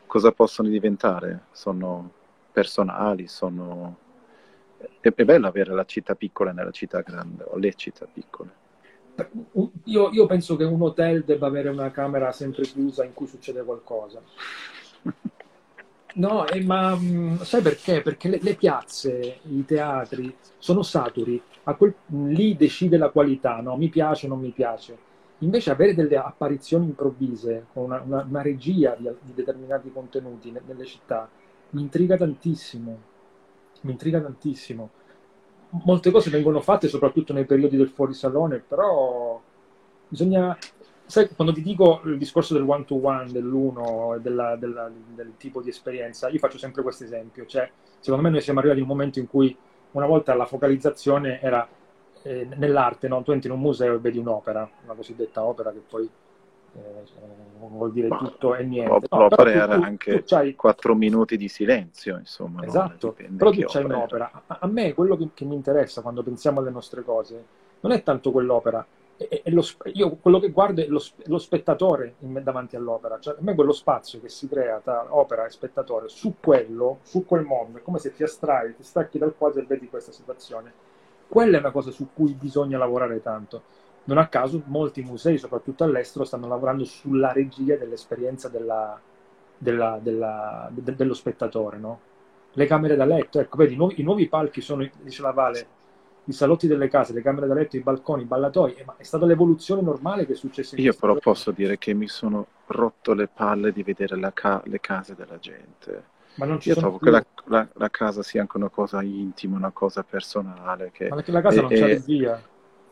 [0.05, 1.45] cosa possono diventare?
[1.51, 2.11] Sono
[2.51, 4.03] personali, sono...
[4.99, 8.63] È, è bello avere la città piccola nella città grande, o le città piccole.
[9.85, 13.63] Io, io, penso che un hotel debba avere una camera sempre chiusa in cui succede
[13.63, 14.21] qualcosa.
[16.15, 18.01] No, eh, ma mh, mm, sai perché?
[18.01, 21.41] Perché le, le, piazze, i teatri sono saturi,
[21.77, 21.93] quel,
[22.27, 23.75] lì decide la qualità, no?
[23.75, 24.97] Mi piace o non mi piace.
[25.39, 30.85] Invece avere delle apparizioni improvvise, con una, una, una regia di, di, determinati contenuti nelle
[30.85, 31.29] città,
[31.71, 33.13] mi intriga tantissimo.
[33.85, 34.89] Mi intriga tantissimo.
[35.83, 39.41] Molte cose vengono fatte soprattutto nei periodi del fuorisalone, però
[40.07, 40.57] bisogna
[41.05, 45.61] sai, quando ti dico il discorso del one to one, dell'uno, della, della, del tipo
[45.61, 47.45] di esperienza, io faccio sempre questo esempio.
[47.45, 47.69] Cioè,
[47.99, 49.55] secondo me noi siamo arrivati a un momento in cui
[49.91, 51.67] una volta la focalizzazione era
[52.23, 53.23] eh, nell'arte, no?
[53.23, 56.09] tu entri in un museo e vedi un'opera, una cosiddetta opera che poi
[57.57, 59.07] vuol dire Ma, tutto e niente.
[59.09, 62.63] No, l'opera tu, era tu, anche tu quattro minuti di silenzio, insomma.
[62.63, 64.43] Esatto, però tu c'hai un'opera.
[64.47, 67.45] A, a, me quello che, che mi interessa quando pensiamo alle nostre cose
[67.81, 68.85] non è tanto quell'opera,
[69.17, 73.35] e, e lo, io quello che guardo è lo, lo spettatore in, davanti all'opera, cioè
[73.35, 77.43] a me quello spazio che si crea tra opera e spettatore su quello, su quel
[77.43, 80.93] mondo, è come se ti astrai, ti stacchi dal quadro e vedi questa situazione.
[81.27, 83.61] Quella è una cosa su cui bisogna lavorare tanto.
[84.05, 88.99] Non a caso molti musei, soprattutto all'estero, stanno lavorando sulla regia dell'esperienza della,
[89.57, 91.99] della, della, de, dello spettatore, no?
[92.53, 95.67] Le camere da letto, ecco, vedi, i nuovi, i nuovi palchi sono, dice la Vale,
[96.25, 99.03] i salotti delle case, le camere da letto, i balconi, i ballatoi, eh, ma è
[99.03, 103.13] stata l'evoluzione normale che è successa in Io però posso dire che mi sono rotto
[103.13, 106.13] le palle di vedere ca- le case della gente.
[106.35, 107.07] Ma non ci Io trovo più.
[107.07, 110.91] che la, la, la, casa sia anche una cosa intima, una cosa personale.
[110.91, 112.41] Che ma la casa è, non c'è via.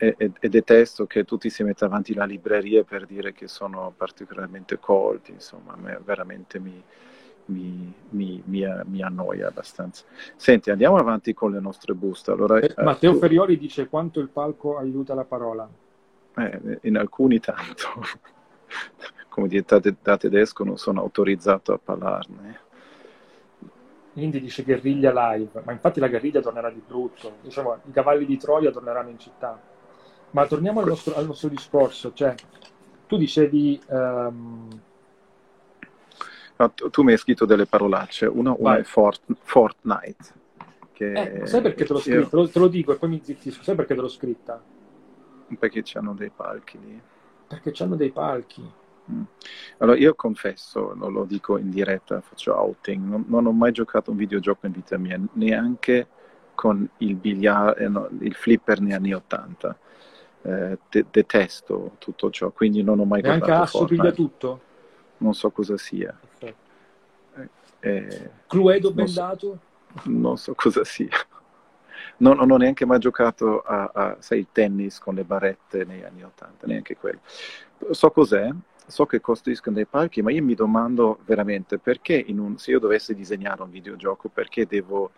[0.03, 3.93] E, e, e, detesto che tutti si mettano avanti la libreria per dire che sono
[3.95, 6.83] particolarmente colti, insomma, me veramente mi,
[7.45, 10.03] mi, mi, mi, mi, annoia abbastanza.
[10.35, 12.31] Senti, andiamo avanti con le nostre buste.
[12.31, 13.19] Allora, eh, Matteo tu...
[13.19, 15.69] Ferioli dice quanto il palco aiuta la parola.
[16.35, 18.03] Eh, in alcuni tanto.
[19.29, 22.59] Come dieta da tedesco non sono autorizzato a parlarne.
[24.15, 27.37] Indy dice guerriglia live, ma infatti la guerriglia tornerà di brutto.
[27.41, 29.71] Diciamo, i cavalli di Troia torneranno in città.
[30.33, 32.11] Ma torniamo al nostro, al nostro discorso.
[32.13, 32.35] Cioè,
[33.07, 33.81] tu dicevi...
[33.87, 34.81] Um,
[36.55, 38.27] No, tu, tu, mi hai scritto delle parolacce.
[38.27, 40.41] Una, una è Fort, Fortnite.
[40.91, 42.19] Che eh, sai perché te l'ho scritta?
[42.19, 42.29] Io...
[42.29, 43.63] Te, lo, te lo dico e poi mi zittisco.
[43.63, 44.61] Sai perché te l'ho scritta?
[45.57, 47.01] Perché hanno dei palchi lì.
[47.47, 48.71] Perché hanno dei palchi.
[49.11, 49.23] Mm.
[49.79, 54.11] Allora, io confesso, non lo dico in diretta, faccio outing, non, non, ho mai giocato
[54.11, 56.07] un videogioco in vita mia, neanche
[56.55, 59.77] con il, biliar- eh, no, il flipper negli anni 80.
[60.45, 64.62] Eh, de- detesto tutto ciò, quindi non ho mai e guardato anche Asso piglia tutto?
[65.19, 66.19] Non so cosa sia.
[67.79, 69.60] Eh, Cluedo bendato?
[70.03, 71.08] So, non so cosa sia.
[72.17, 76.23] Non, non ho neanche mai giocato a, a sai, tennis con le barrette negli anni
[76.23, 77.19] Ottanta, neanche quello.
[77.91, 78.49] So cos'è,
[78.86, 83.15] so che costruiscono dei palchi, ma io mi domando veramente perché un, se io dovessi
[83.15, 85.12] disegnare un videogioco, perché devo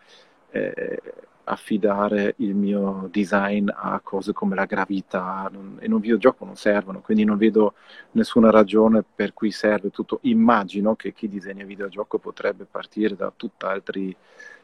[0.55, 1.01] eh,
[1.45, 7.01] affidare il mio design a cose come la gravità, non, in un videogioco non servono,
[7.01, 7.73] quindi non vedo
[8.11, 10.19] nessuna ragione per cui serve tutto.
[10.23, 14.15] Immagino che chi disegna videogioco potrebbe partire da tutt'altri,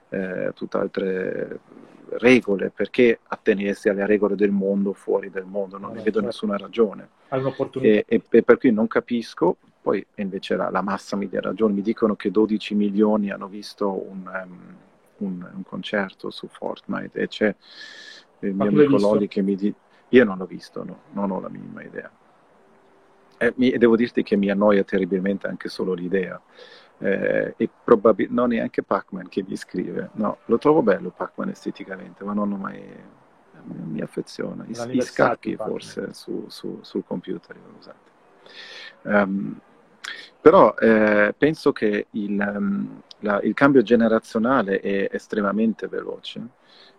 [0.10, 1.60] eh, tutt'altre
[2.14, 6.26] regole, perché attenersi alle regole del mondo fuori del mondo, non ne vedo certo.
[6.26, 7.10] nessuna ragione.
[7.86, 11.74] E, e, e, per cui non capisco, poi invece la, la massa mi dà ragione,
[11.74, 14.46] mi dicono che 12 milioni hanno visto un...
[14.46, 14.90] Um,
[15.22, 17.56] un, un concerto su Fortnite e c'è
[18.40, 19.76] il mio amico Loli che mi dice...
[20.10, 22.12] Io non l'ho visto, no, non ho la minima idea.
[23.38, 26.40] E, mi, devo dirti che mi annoia terribilmente anche solo l'idea.
[26.98, 30.10] Eh, e probabilmente non neanche Pac-Man che mi scrive.
[30.14, 32.84] No, lo trovo bello Pac-Man esteticamente, ma non ho mai
[33.64, 34.66] mi affeziona.
[34.68, 38.10] I, i scacchi forse su, su, sul computer usati.
[39.04, 39.60] Um,
[40.40, 46.42] però eh, penso che il, um, la, il, cambio generazionale è estremamente veloce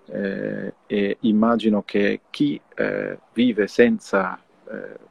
[0.07, 5.11] eh, e immagino che chi eh, vive senza eh,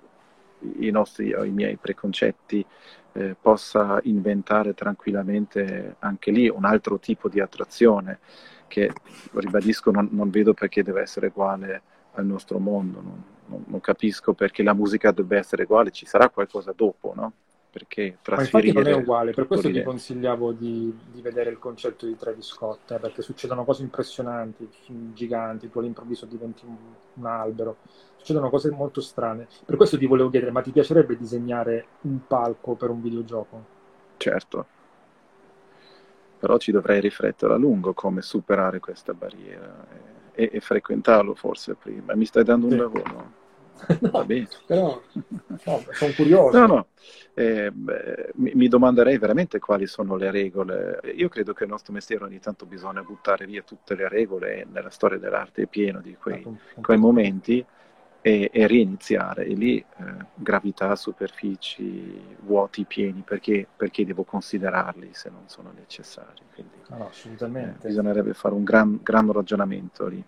[0.79, 2.65] i nostri o i miei preconcetti
[3.13, 8.19] eh, possa inventare tranquillamente anche lì un altro tipo di attrazione
[8.67, 8.93] che,
[9.33, 11.81] ribadisco, non, non vedo perché deve essere uguale
[12.13, 13.01] al nostro mondo.
[13.01, 17.33] Non, non, non, capisco perché la musica debba essere uguale, ci sarà qualcosa dopo, no?
[17.71, 18.73] Perché trasferire...
[18.73, 22.17] Ma infatti non è uguale, per questo ti consigliavo di, di, vedere il concetto di
[22.17, 24.69] Travis Scott, eh, perché succedono cose impressionanti,
[25.13, 26.75] giganti, tu all'improvviso diventi un,
[27.13, 27.77] un, albero,
[28.17, 29.47] succedono cose molto strane.
[29.65, 33.65] Per questo ti volevo chiedere, ma ti piacerebbe disegnare un palco per un videogioco?
[34.17, 34.65] Certo,
[36.37, 39.87] però ci dovrei riflettere a lungo come superare questa barriera
[40.33, 42.15] e, e frequentarlo forse prima.
[42.15, 42.77] Mi stai dando un sì.
[42.77, 43.39] lavoro?
[44.11, 44.25] no.
[44.65, 45.01] Però
[45.63, 46.59] no, sono curioso.
[46.59, 46.87] No, no.
[47.33, 50.99] Eh, mi, mi, domanderei veramente quali sono le regole.
[51.15, 54.89] Io credo che il nostro mestiere ogni tanto bisogna buttare via tutte le regole nella
[54.89, 56.45] storia dell'arte è pieno di quei,
[56.81, 57.65] quei momenti
[58.21, 59.45] e, e, reiniziare.
[59.45, 60.03] E lì eh,
[60.35, 66.41] gravità, superfici, vuoti pieni, perché, perché, devo considerarli se non sono necessari?
[66.53, 67.87] Quindi, no, assolutamente.
[67.87, 70.23] Eh, bisognerebbe fare un gran, gran ragionamento lì.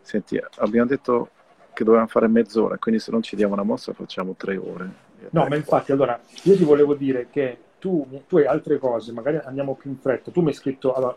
[0.00, 1.30] Senti, abbiamo detto
[1.78, 5.06] che dovevamo fare mezz'ora, quindi se non ci diamo una mossa facciamo tre ore.
[5.30, 9.38] No, ma infatti, allora, io ti volevo dire che tu, tu hai altre cose, magari
[9.44, 10.32] andiamo più in fretta.
[10.32, 11.16] Tu mi hai scritto, allora,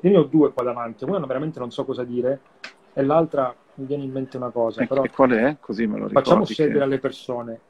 [0.00, 2.40] io ne ho due qua davanti, una veramente non so cosa dire,
[2.92, 4.82] e l'altra mi viene in mente una cosa.
[4.82, 5.56] E, però e qual è?
[5.58, 6.20] Così me lo ricordo.
[6.20, 6.84] Facciamo scegliere che...
[6.84, 7.60] alle persone.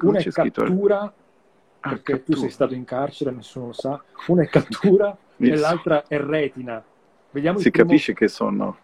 [0.00, 2.36] Una è cattura, ah, perché cattura.
[2.36, 4.02] tu sei stato in carcere, nessuno lo sa.
[4.26, 6.84] Una è cattura e l'altra è retina.
[7.30, 7.86] Vediamo si primo...
[7.86, 8.76] capisce che sono...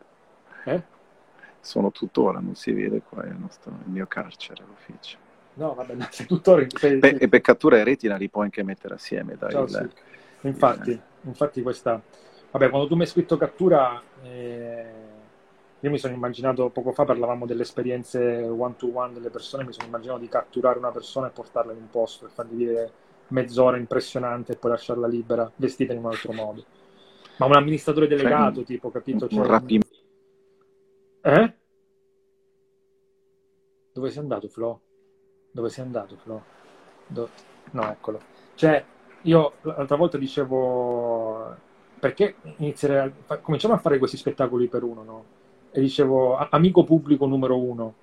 [0.64, 0.94] Eh?
[1.66, 5.18] Sono tuttora, non si vede qua il, nostro, il mio carcere, l'ufficio.
[5.54, 6.64] No, vabbè, sei tuttora...
[6.68, 9.36] Sei, Beh, e beccatura e retina li puoi anche mettere assieme.
[9.36, 10.46] Dai, Ciao, il, sì.
[10.46, 11.00] infatti, il...
[11.22, 12.00] infatti questa...
[12.50, 14.84] Vabbè, quando tu mi hai scritto cattura, eh,
[15.80, 20.20] io mi sono immaginato, poco fa parlavamo delle esperienze one-to-one delle persone, mi sono immaginato
[20.20, 22.90] di catturare una persona e portarla in un posto e fargli vivere
[23.28, 26.64] mezz'ora impressionante e poi lasciarla libera, vestita in un altro modo.
[27.38, 29.28] Ma un amministratore delegato, cioè, tipo, capito?
[29.28, 29.95] Cioè, un rapimento
[31.26, 31.54] eh?
[33.92, 34.80] Dove sei andato, Flo?
[35.50, 36.42] Dove sei andato, Flo?
[37.08, 37.28] Do...
[37.72, 38.20] No, eccolo.
[38.54, 38.84] Cioè,
[39.22, 41.56] io l'altra volta dicevo,
[41.98, 43.38] perché iniziare a...
[43.38, 45.24] cominciamo a fare questi spettacoli per uno, no?
[45.72, 47.94] E dicevo, amico pubblico numero uno.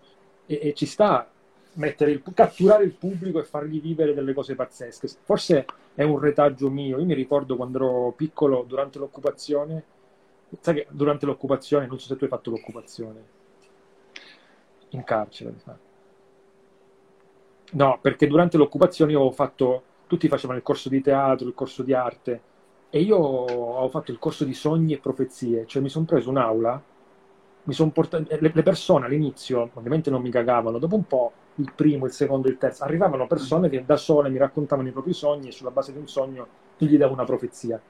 [0.45, 1.29] E, e ci sta
[1.75, 5.07] mettere il, catturare il pubblico e fargli vivere delle cose pazzesche.
[5.23, 6.99] Forse è un retaggio mio.
[6.99, 9.83] Io mi ricordo quando ero piccolo, durante l'occupazione,
[10.59, 13.23] Sai che durante l'occupazione, non so se tu hai fatto l'occupazione,
[14.89, 15.53] in carcere.
[17.71, 21.81] No, perché durante l'occupazione io ho fatto, tutti facevano il corso di teatro, il corso
[21.81, 22.41] di arte,
[22.89, 26.81] e io ho fatto il corso di sogni e profezie, cioè mi sono preso un'aula,
[27.63, 31.71] mi sono portato, le, le persone all'inizio ovviamente non mi cagavano, dopo un po' il
[31.73, 35.47] primo, il secondo, il terzo, arrivavano persone che da sole mi raccontavano i propri sogni
[35.47, 37.81] e sulla base di un sogno io gli davo una profezia.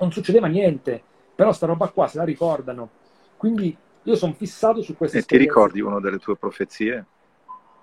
[0.00, 1.02] Non succedeva niente,
[1.40, 2.90] però sta roba qua se la ricordano.
[3.38, 7.06] Quindi io sono fissato su questa E ti ricordi una delle tue profezie?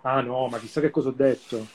[0.02, 1.66] Ah no, ma chissà che cosa ho detto.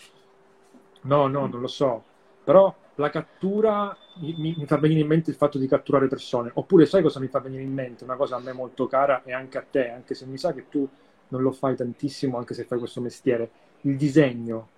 [1.00, 2.04] No, no, non lo so.
[2.44, 6.52] Però la cattura mi, mi, fa venire in mente il fatto di catturare persone.
[6.54, 8.04] Oppure sai cosa mi fa venire in mente?
[8.04, 10.68] Una cosa a me molto cara e anche a te, anche se mi sa che
[10.68, 10.88] tu
[11.30, 13.50] non lo fai tantissimo, anche se fai questo mestiere.
[13.80, 14.68] Il disegno,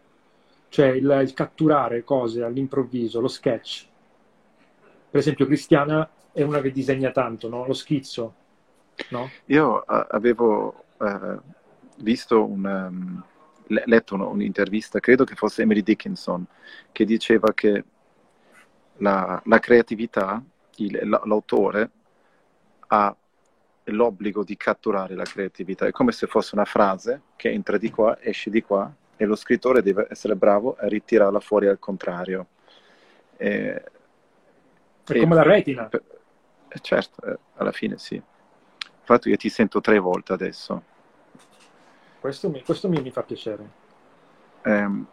[0.71, 3.89] cioè il, il catturare cose all'improvviso, lo sketch.
[5.11, 7.65] Per esempio, Cristiana è una che disegna tanto, no?
[7.65, 8.35] lo schizzo.
[9.11, 9.31] No?
[9.47, 11.41] Io uh, avevo uh,
[11.99, 13.25] visto un, um,
[13.67, 16.45] letto un'intervista, credo che fosse Emily Dickinson,
[16.91, 17.85] che diceva che
[18.97, 20.43] la, la creatività,
[20.77, 21.91] il, l'autore
[22.89, 23.17] ha
[23.85, 25.87] l'obbligo di catturare la creatività.
[25.87, 29.37] È come se fosse una frase che entra di qua, esce di qua, e lo
[29.37, 32.49] scrittore deve essere bravo a ritirarla fuori al contrario.
[33.37, 33.83] E,
[35.05, 35.85] è come la retina.
[35.85, 36.03] Per,
[36.75, 38.21] eh, certo, eh, alla fine sì.
[39.01, 40.83] Infatti io ti sento tre volte adesso.
[42.19, 43.83] Questo mi, questo mi, mi fa piacere.
[44.63, 45.05] Eh,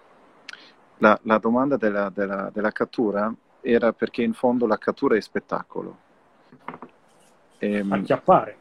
[0.97, 5.97] la, la, domanda della, della, della, cattura era perché in fondo la cattura è spettacolo.
[7.60, 8.58] Ehm, Acchiappare.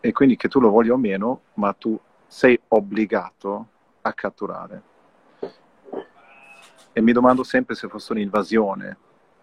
[0.00, 3.66] E quindi che tu lo voglia o meno, ma tu sei obbligato
[4.00, 4.82] a catturare.
[6.92, 8.96] E mi domando sempre se fosse un'invasione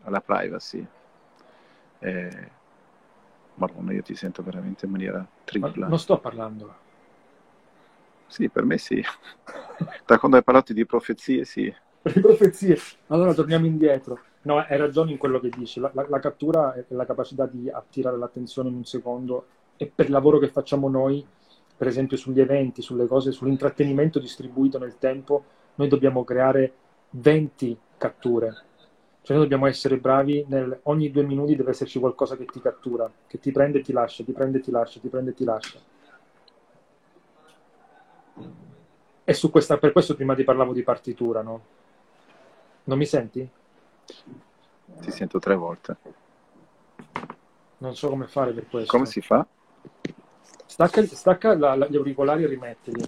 [0.08, 0.86] alla privacy.
[2.00, 2.52] Eh,
[3.56, 5.88] Madonna, io ti sento veramente in maniera tripla.
[5.88, 6.86] Non sto parlando.
[8.28, 9.04] Sì, per me sì.
[10.06, 11.74] da quando hai parlato di profezie, sì.
[12.02, 12.78] Di profezie.
[13.08, 14.20] Allora torniamo indietro.
[14.44, 15.80] No, hai ragione in quello che dici.
[15.80, 20.06] La, la, la cattura è la capacità di attirare l'attenzione in un secondo e per
[20.06, 21.26] il lavoro che facciamo noi,
[21.76, 25.44] per esempio sugli eventi, sulle cose, sull'intrattenimento distribuito nel tempo,
[25.76, 26.74] noi dobbiamo creare
[27.10, 28.67] 20 catture
[29.28, 33.12] cioè noi dobbiamo essere bravi, nel, ogni due minuti deve esserci qualcosa che ti cattura,
[33.28, 35.44] che ti prende e ti lascia, ti prende e ti lascia, ti prende e ti
[35.44, 35.80] lascia.
[39.26, 41.62] E su questa, per questo prima ti parlavo di partitura, no?
[42.86, 43.46] Non mi senti?
[44.06, 45.98] Ti sento tre volte.
[47.80, 48.90] Non so come fare per questo.
[48.90, 49.46] Come si fa?
[50.66, 53.04] Stacca, stacca la, la, gli auricolari e rimettili.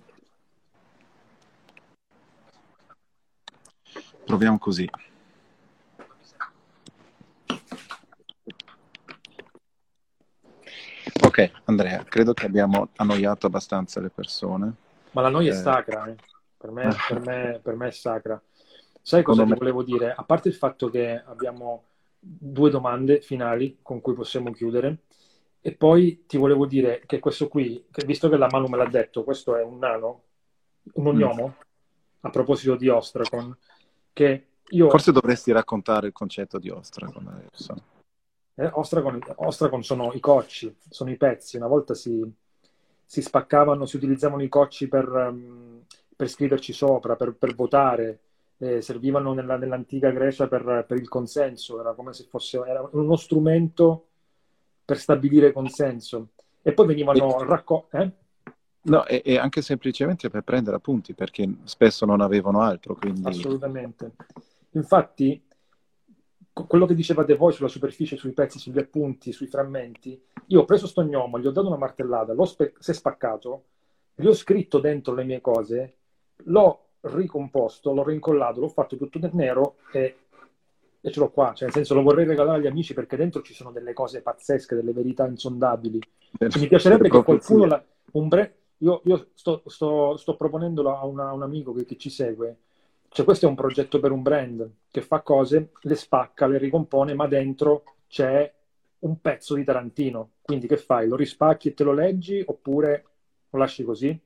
[4.26, 4.90] Proviamo così.
[11.40, 14.74] Ok, Andrea, credo che abbiamo annoiato abbastanza le persone.
[15.12, 15.56] Ma la noia eh...
[15.56, 16.16] è sacra, eh.
[16.58, 18.42] per, me, per, me, per, me, è sacra.
[19.02, 20.14] Sai cosa ti volevo dire?
[20.14, 21.84] A parte il fatto che abbiamo
[22.20, 25.04] due domande finali con cui possiamo chiudere,
[25.62, 28.90] e poi ti volevo dire che questo qui, che visto che la Manu me l'ha
[28.90, 30.24] detto, questo è un nano,
[30.94, 31.62] un ognomo, mm.
[32.22, 33.56] a proposito di Ostracon,
[34.12, 34.90] che io...
[34.90, 37.98] Forse dovresti raccontare il concetto di Ostracon adesso.
[38.60, 41.56] Eh, Ostracon, Ostracon sono i cocci, sono i pezzi.
[41.56, 42.22] Una volta si,
[43.06, 45.82] si spaccavano, si utilizzavano i cocci per, um,
[46.14, 48.20] per scriverci sopra, per, per votare,
[48.58, 53.16] eh, servivano nella, nell'antica Grecia per, per, il consenso, era come se fosse era uno
[53.16, 54.08] strumento
[54.84, 56.32] per stabilire consenso.
[56.62, 57.96] E poi venivano raccolti.
[57.96, 58.12] Eh?
[58.82, 62.96] No, e, e, anche semplicemente per prendere appunti, perché spesso non avevano altro.
[62.96, 63.26] Quindi...
[63.26, 64.12] Assolutamente.
[64.72, 65.42] Infatti,
[66.68, 70.88] quello che dicevate voi sulla superficie, sui pezzi, sugli appunti, sui frammenti, io ho preso
[70.88, 73.64] sto gnomo, gli ho dato una martellata, l'ho spe- si è spaccato,
[74.16, 75.96] gli ho scritto dentro le mie cose,
[76.46, 80.16] l'ho ricomposto, l'ho rincollato, l'ho fatto tutto nel nero e
[81.02, 83.54] e ce l'ho qua, cioè nel senso lo vorrei regalare agli amici perché dentro ci
[83.54, 86.00] sono delle cose pazzesche, delle verità insondabili.
[86.40, 87.84] mi piacerebbe che qualcuno, la,
[88.14, 91.96] un bre- io, io sto, sto, sto, proponendolo a, una, a un amico che, che,
[91.96, 92.58] ci segue,
[93.10, 97.14] cioè questo è un progetto per un brand che fa cose, le spacca, le ricompone,
[97.14, 98.52] ma dentro c'è
[99.00, 100.32] un pezzo di Tarantino.
[100.42, 101.08] Quindi che fai?
[101.08, 103.06] Lo rispacchi e te lo leggi oppure
[103.50, 104.18] lo lasci così?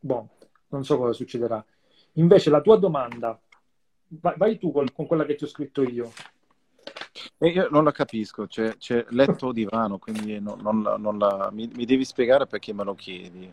[0.00, 0.28] Boh,
[0.68, 1.64] non so cosa succederà.
[2.14, 3.40] Invece la tua domanda
[4.08, 6.12] vai, vai tu con, con, quella che ti ho scritto io.
[7.38, 11.50] E io non la capisco, c'è, c'è letto divano, quindi non, non, la, non la,
[11.52, 13.52] mi, mi, devi spiegare perché me lo chiedi.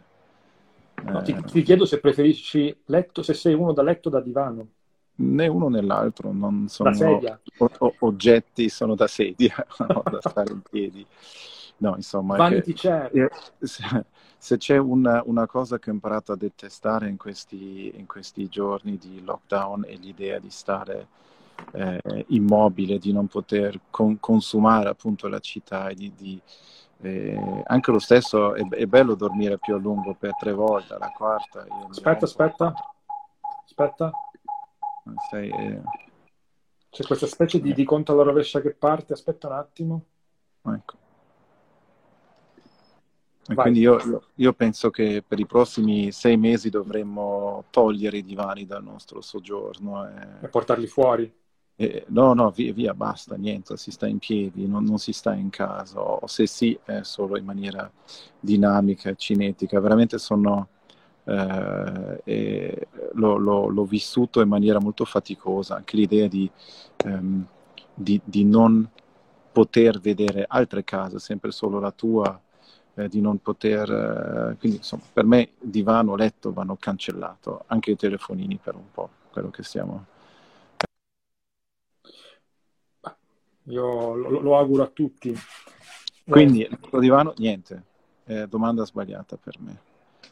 [1.03, 1.23] No, eh...
[1.23, 4.67] ti, ti, chiedo se preferisci letto, se sei uno da letto o da divano.
[5.15, 6.91] Né uno né l'altro, non sono
[7.57, 9.53] o, o, oggetti, sono da sedia,
[9.87, 11.05] no, da stare in piedi.
[11.77, 12.35] No, insomma...
[12.37, 13.29] Vanity che, chair.
[13.59, 14.05] Se,
[14.37, 18.97] se c'è una, una, cosa che ho imparato a detestare in questi, in questi giorni
[18.97, 21.07] di lockdown è l'idea di stare
[21.73, 26.41] eh, immobile, di non poter con, consumare appunto la città e di, di
[27.01, 31.11] eh, anche lo stesso è, è, bello dormire più a lungo per tre volte, la
[31.15, 31.65] quarta.
[31.89, 32.73] Aspetta, aspetta,
[33.63, 34.11] aspetta.
[35.29, 35.81] Sei, eh...
[36.89, 40.05] C'è questa specie di, di conto alla rovescia che parte, aspetta un attimo.
[40.65, 40.97] Ecco.
[43.55, 48.65] quindi io, io, io, penso che per i prossimi sei mesi dovremmo togliere i divani
[48.65, 50.05] dal nostro soggiorno.
[50.05, 51.33] E, e portarli fuori.
[51.81, 55.33] E, no, no, via, via, basta, niente, si sta in piedi, non, non, si sta
[55.33, 57.89] in casa, o se sì è solo in maniera
[58.37, 59.79] dinamica, cinetica.
[59.79, 60.67] Veramente sono...
[61.23, 66.49] Eh, l'ho, l'ho, l'ho, vissuto in maniera molto faticosa, anche l'idea di,
[66.97, 67.45] ehm,
[67.93, 68.89] di, di non
[69.51, 72.37] poter vedere altre case, sempre solo la tua,
[72.95, 74.51] eh, di non poter...
[74.51, 79.09] Eh, quindi insomma, per me divano, letto vanno cancellato, anche i telefonini per un po',
[79.31, 80.17] quello che stiamo...
[83.69, 85.33] Io lo, lo auguro a tutti.
[86.27, 87.83] Quindi, il divano, niente.
[88.25, 89.79] Eh, domanda sbagliata per me.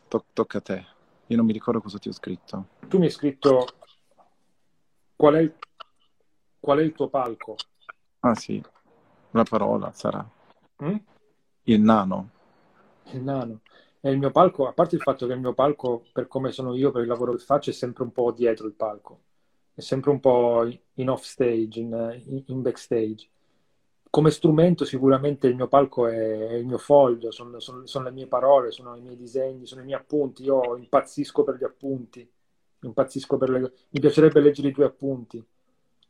[0.07, 0.85] To- tocca a te.
[1.27, 2.67] Io non mi ricordo cosa ti ho scritto.
[2.87, 3.67] Tu mi hai scritto
[5.15, 5.53] qual è il,
[6.59, 7.55] qual è il tuo palco?
[8.21, 8.63] Ah sì,
[9.31, 10.27] una parola sarà.
[10.83, 10.95] Mm?
[11.63, 12.29] Il nano.
[13.11, 13.61] Il nano.
[13.99, 16.75] E il mio palco, a parte il fatto che il mio palco, per come sono
[16.75, 19.21] io, per il lavoro che faccio, è sempre un po' dietro il palco.
[19.77, 23.29] È sempre un po' in off stage, in, in backstage.
[24.09, 28.25] Come strumento sicuramente il mio palco è, il mio foglio, sono, sono, sono, le mie
[28.25, 30.43] parole, sono i miei disegni, sono i miei appunti.
[30.45, 32.27] Io impazzisco per gli appunti,
[32.81, 33.59] impazzisco per le...
[33.89, 35.45] Mi piacerebbe leggere i tuoi appunti,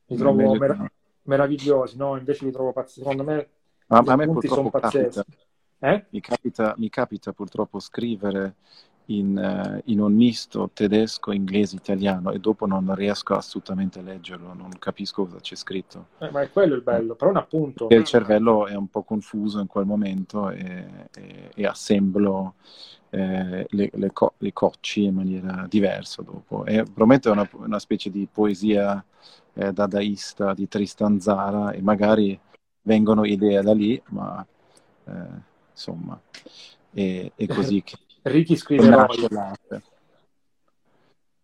[0.06, 0.90] li trovo mer-
[1.24, 2.16] meravigliosi, no?
[2.16, 3.02] Invece li trovo pazzeschi.
[3.02, 3.50] Secondo me
[3.88, 5.26] ma, a me purtroppo capita,
[5.80, 6.06] eh?
[6.10, 8.56] mi, capita, mi capita purtroppo scrivere
[9.08, 14.54] in, uh, in, un misto tedesco, inglese, italiano e dopo non riesco assolutamente a leggerlo,
[14.54, 16.08] non capisco cosa c'è scritto.
[16.20, 17.90] Eh, ma è quello il bello, però un appunto.
[17.90, 22.56] E il cervello è un po' confuso in quel momento e, e, e assemblo
[23.10, 26.66] eh, le, le, co- le, cocci in maniera diversa dopo.
[26.66, 29.04] E probabilmente è una, una specie di poesia
[29.54, 32.38] eh, dadaista di Tristan Zara e magari
[32.82, 34.46] vengono idee da lì, ma
[35.06, 35.12] eh,
[35.72, 36.20] insomma
[36.92, 37.98] è, è così che
[38.28, 38.90] Ricky scrive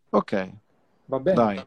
[0.09, 0.49] Ok.
[1.05, 1.35] Va bene.
[1.35, 1.65] Dai.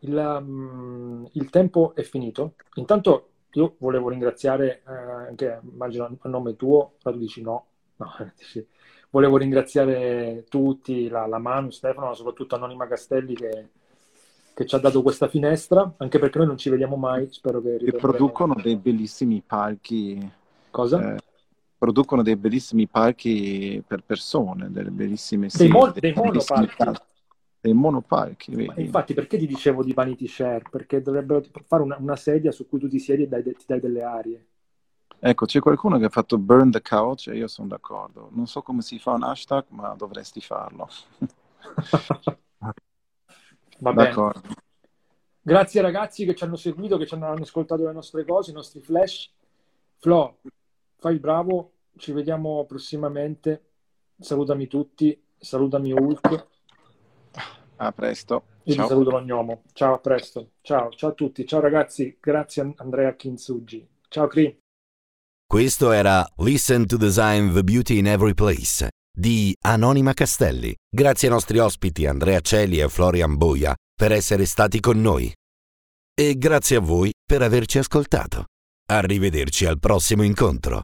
[0.00, 2.54] Il, um, il tempo è finito.
[2.74, 4.92] Intanto io volevo ringraziare, eh,
[5.28, 8.66] anche immagino a nome tuo, tu dici no, no dici,
[9.10, 13.68] volevo ringraziare tutti, la, la Manu, Stefano, ma soprattutto Anonima Castelli che,
[14.54, 17.76] che, ci ha dato questa finestra, anche perché noi non ci vediamo mai, spero che
[17.76, 20.30] E producono dei bellissimi palchi.
[20.70, 21.14] Cosa?
[21.14, 21.20] Eh,
[21.82, 26.84] producono dei bellissimi palchi per persone, delle bellissime dei, mon- dei monopalchi.
[27.60, 28.72] Dei monopalchi.
[28.76, 30.62] infatti, perché ti dicevo di Vanity Share?
[30.70, 33.80] Perché dovrebbero fare una, una sedia su cui tu ti siedi e dai, ti dai
[33.80, 34.46] delle arie.
[35.18, 38.28] Ecco, c'è qualcuno che ha fatto burn the couch e io sono d'accordo.
[38.30, 40.88] Non so come si fa un hashtag, ma dovresti farlo.
[43.80, 44.32] Va bene.
[45.42, 48.80] Grazie ragazzi che ci hanno seguito, che ci hanno ascoltato le nostre cose, i nostri
[48.80, 49.32] flash.
[49.98, 50.38] Flo,
[51.02, 53.70] fai il bravo, ci vediamo prossimamente.
[54.20, 56.46] Salutami tutti, salutami Hulk.
[57.76, 58.44] A presto.
[58.64, 58.84] Io Ciao.
[58.84, 59.62] ti saluto l'ognomo.
[59.72, 60.52] Ciao, a presto.
[60.60, 61.44] Ciao, ciao a tutti.
[61.44, 63.84] Ciao ragazzi, grazie Andrea Kinsugi.
[64.08, 64.56] Ciao Cri.
[65.44, 70.72] Questo era Listen to Design the Beauty in Every Place di Anonima Castelli.
[70.88, 75.32] Grazie ai nostri ospiti Andrea Celi e Florian Boia per essere stati con noi.
[76.14, 78.44] E grazie a voi per averci ascoltato.
[78.88, 80.82] Arrivederci al prossimo incontro.